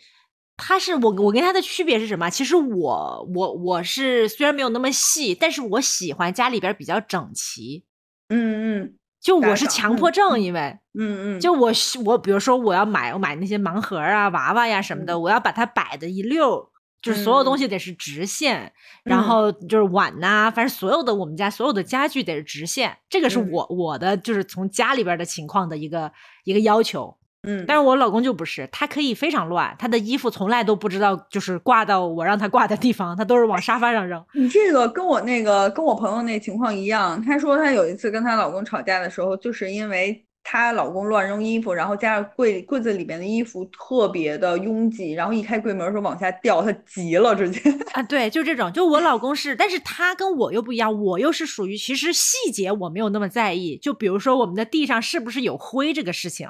[0.57, 2.29] 他是我，我跟他的区别是什么？
[2.29, 7.85] 其实我，我，我是虽然没有那么细，但是我喜欢家里边比较整齐。
[8.27, 8.95] 嗯嗯。
[9.25, 11.71] 就我是强迫症，因为，嗯嗯，就我
[12.05, 16.69] 我比如说我要买我买那些盲盒啊娃娃呀什么的，我要把它摆的一溜，
[17.01, 18.71] 就是所有东西得是直线，
[19.03, 26.11] 然后就是碗呐，反正所有的我们家所有的家具得是直线，这个是我我的就是从家里边的情况的一个
[26.43, 27.17] 一个要求。
[27.45, 34.23] 嗯，但是我老公就不是，他可以非常乱，他的衣服从来都不知道就是挂到我让他挂的地方，他都是往沙发上扔。
[34.33, 47.59] 你这个跟我那个跟我朋友那情况一样，她说她有一次跟她老公吵架的时候，就是因为她老公乱扔衣服，然后加上柜柜子里面的衣服特别的拥挤，然后一开柜门时候往下掉，她急了直接。
[47.93, 56.49] 啊，对，就这种，就我老公是，但是他跟我又不一样，我又是属于其实细节我没有那么在意，就比如说我们的地上是不是有灰这个事情。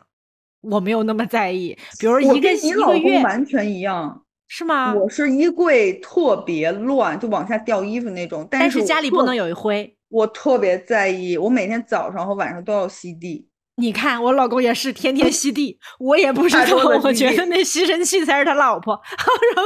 [0.72, 4.93] 我没有那么在意，比如一个一个月完全一样，是吗？
[4.93, 8.47] 我是衣柜特别乱，就往下掉衣服那种。
[8.49, 11.38] 但是家里不能有一灰，我特别在意。
[11.38, 13.47] 我每天早上和晚上都要吸地。
[13.78, 18.97] 你看，我老公也是天天吸地，我也不知道，我觉得那吸尘器才是他老婆。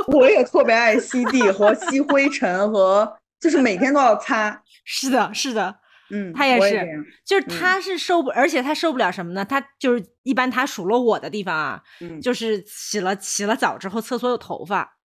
[0.13, 4.63] 我也特别爱吸地和吸灰尘和，就是每天都要擦。
[4.83, 5.75] 是的，是的。
[6.11, 9.45] 嗯，他也是，就是他是受不，而且他受不了什么呢？
[9.45, 11.81] 他就是一般他数落我的地方啊，
[12.21, 14.97] 就是洗了洗了澡之后厕所有头发，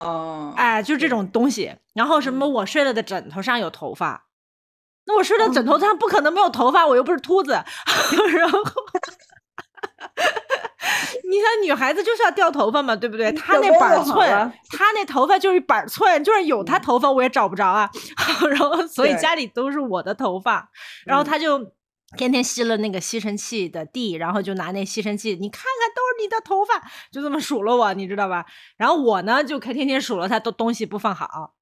[0.00, 1.76] 哦，哎，就这种东西。
[1.94, 4.28] 然后什么我睡了的枕头上有头发，
[5.06, 7.52] 那我睡的枕头上不可能没有头发，我又不是秃子，
[8.32, 8.60] 然后。
[11.30, 13.30] 你看，女孩子就是要掉头发嘛，对不对？
[13.32, 14.28] 她那板寸，
[14.70, 17.88] 她那头发就是板寸，就是有她头发我也找不着啊。
[18.50, 20.70] 然后，所以家里都是我的头发。
[21.06, 21.72] 然后她就
[22.16, 28.44] 天天吸了那个吸尘器的地，然后就拿那吸尘器，你看看都是你的头发，就这么数落我，你知道吧？
[28.76, 31.54] 然后我呢，就可天天数落他都东西不放好。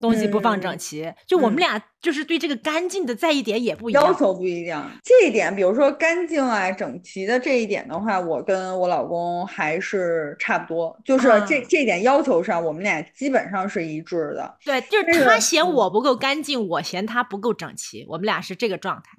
[0.00, 4.90] 东西不放整齐，就我们俩就是对这个干净的在意点也不一样，要求不一样。
[5.04, 14.52] 这一点，比如说干净啊、整齐的这一点的话，我跟我老公还是差不多，就是这这点要求上，我们俩基本上是一致的。
[14.64, 19.12] 对，就是他嫌我不够干净，我嫌他不够整齐，我们俩是这个状态。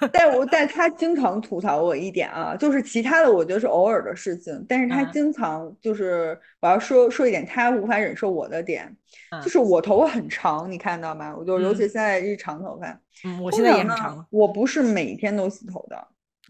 [0.12, 8.94] 但我但他经常吐槽我一点啊，就是其他的我觉得是偶尔的事情，但是他经常就是我要说说一点他无法忍受我的点。
[9.42, 11.34] 就是我头发很长，你看到吗？
[11.36, 13.00] 我就尤其现在是长头发。
[13.24, 14.26] 嗯，我现在也很长。
[14.30, 16.08] 我不是每天都洗头的，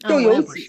[0.08, 0.66] 就有几。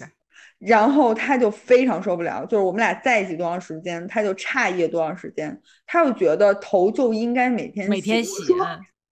[0.58, 8.32] 然后他就非常受不了，就是我们俩在一起多长时间，他就诧异多长时间，他就觉得头就应该每天每天洗。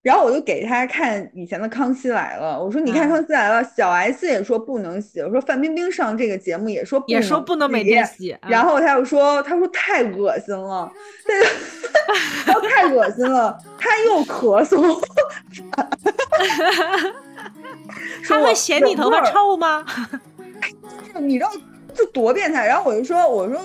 [0.09, 10.91] 然后我就给他看以前的《康熙来了》，我说你看《康熙来了》，小 S 也说不能洗，我说范冰冰上这个节目也说也说不能每天洗，然后他又说他说太恶心了，
[12.47, 14.81] 他说太恶心了，他又 咳嗽，
[18.27, 19.85] 他会嫌你头发臭吗？
[21.21, 21.51] 你知道？
[21.99, 23.61] 就多变态，然后我就说，我说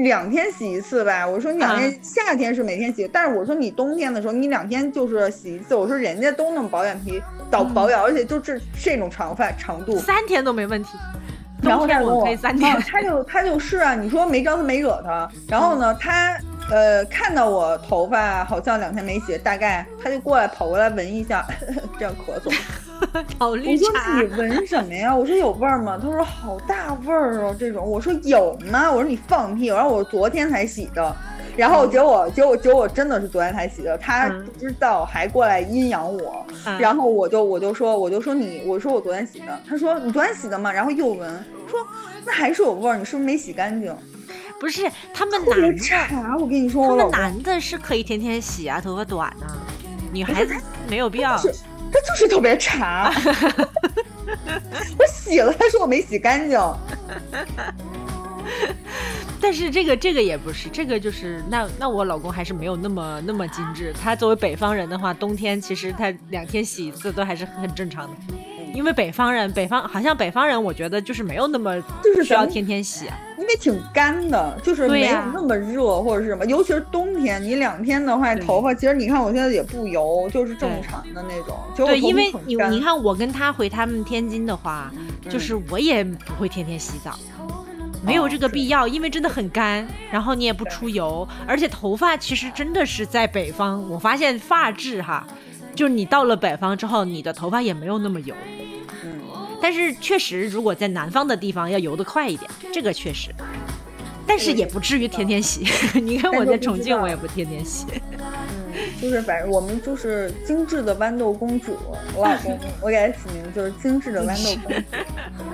[0.00, 10.90] 两天洗一次呗，我说你两天夏天是每天洗，但是我说你冬天的时候你两天就是洗一次，我说人家都那么保养皮，保保养，而且就这这种长发长度，三天都没问题。
[11.62, 16.38] 然后他我可以三天，他就他就是啊，你说没招他没惹他，然后呢他。
[16.70, 21.46] 呃，看到我头发好像两天没洗，大概他就过来跑过来闻一下，
[21.98, 22.54] 这样咳嗽。
[23.38, 23.86] 好绿茶。
[23.86, 25.14] 我说你闻什么呀？
[25.14, 25.98] 我说有味儿吗？
[26.02, 27.88] 他说好大味儿哦，这种。
[27.88, 28.90] 我说有吗？
[28.90, 29.66] 我说你放屁。
[29.66, 31.16] 然后我昨天才洗的，
[31.56, 36.44] 然后结果结果结果真的是昨天才洗的，他不知道还过来阴阳我，
[36.78, 40.70] 然后我就我就说我就说你我说我昨天洗的，他说你昨天洗的吗？
[40.70, 41.30] 然后又闻，
[41.68, 41.78] 说
[42.26, 43.94] 那还是有味儿，你是不是没洗干净？
[44.60, 45.84] 不是 他们男的，
[46.38, 49.46] 我跟你说，他们男的是可以天天洗啊，头发短呢，
[50.12, 50.54] 女孩子
[50.88, 51.36] 没有必要。
[51.90, 53.10] 他就是特别差，
[54.98, 56.60] 我洗了，他说我没洗干净。
[59.40, 63.90] 但是这个这个也不是，这个就是那那我老公还是没有那么那么精致。
[64.02, 68.14] 他作为北方人的话，冬天其实他两天洗一次都还是很正常的。
[68.74, 73.06] 因为北方人，北方好像北方人，我觉得就是没有那么就是需要天天洗，
[73.36, 81.58] 因为挺干的，就是没有那么热或者是什么，尤其是冬天，你两天的话，头发其实你看我现在也不油，就是正常的那种。
[81.76, 84.92] 对，因为你你看我跟他回他们天津的话，
[85.28, 87.18] 就是我也不会天天洗澡，
[88.04, 95.26] 没有这个必要，因为真的很干，然后你也不出油，而且头发其实真的是在北方，我发现发质哈。
[95.74, 98.57] 就是你到了北方之后，你的头发也没有那么油，嗯，
[99.60, 103.30] 但是确实，如果在南方的地方要游得快一点，这个确实，
[104.26, 105.66] 但是也不至于天天洗。
[106.00, 107.86] 你看我在重庆，我也不天天洗。
[108.12, 108.22] 嗯，
[109.02, 111.76] 就是反正我们就是精致的豌豆公主，
[112.14, 114.82] 我老公我给他起名就是精致的豌豆公主。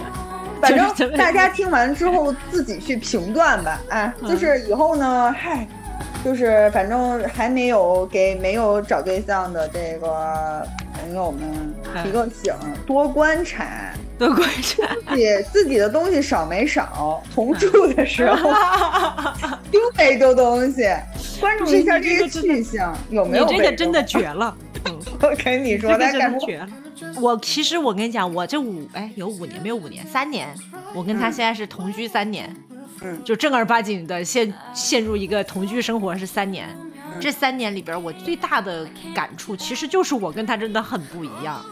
[0.61, 5.67] 反正大家听完之后自己去评断吧，啊，就是以后呢，嗨。
[6.25, 10.67] 就是反正还没有给没有找对象的这个
[11.05, 12.55] 朋友们提个醒，
[12.87, 18.51] 多观察， 多观察，自己自己的东西少没少，同住的时候
[19.71, 20.85] 丢没丢东西，
[21.39, 23.45] 关注一下这个去向有没有。
[23.45, 24.57] 你这个真的绝了，
[25.21, 26.69] 我跟你说，那真的绝了。
[27.21, 30.49] 我其实我跟你讲，我这五哎有五年没有五年三年，
[30.95, 32.49] 我跟他现在是同居三年。
[33.03, 36.67] 嗯，就正儿八经的陷陷入一个同居生活是三年，
[37.21, 41.65] 这三年里边我最大的感触其实就是我跟他真的很不一样，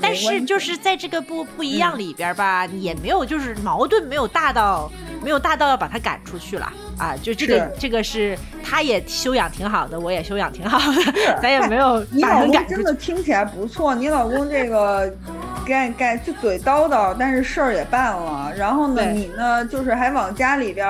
[0.00, 4.90] 但是就是在这个不不一样里边吧，也没有就是矛盾没有大到
[5.22, 6.72] 没有大到要把他赶出去了。
[6.98, 15.14] 啊，就这个这个是他也修养挺好的，我也修养挺好的， 咱也没有 你老公真的听起来不错，你老公这个。
[15.66, 18.52] 该该就嘴叨叨，但是事儿也办了。
[18.56, 20.86] 然后呢，你呢，就是还往家里边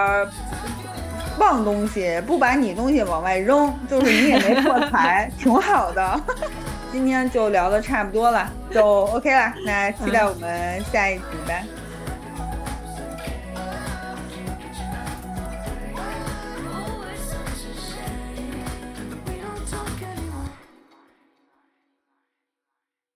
[1.38, 6.20] 忘东西，不把你东西往外扔，就是你也没破 财，挺好的。
[6.92, 9.52] 今天就聊的差不多了，就 OK 了。
[9.64, 11.64] 那期待我们下一集呗。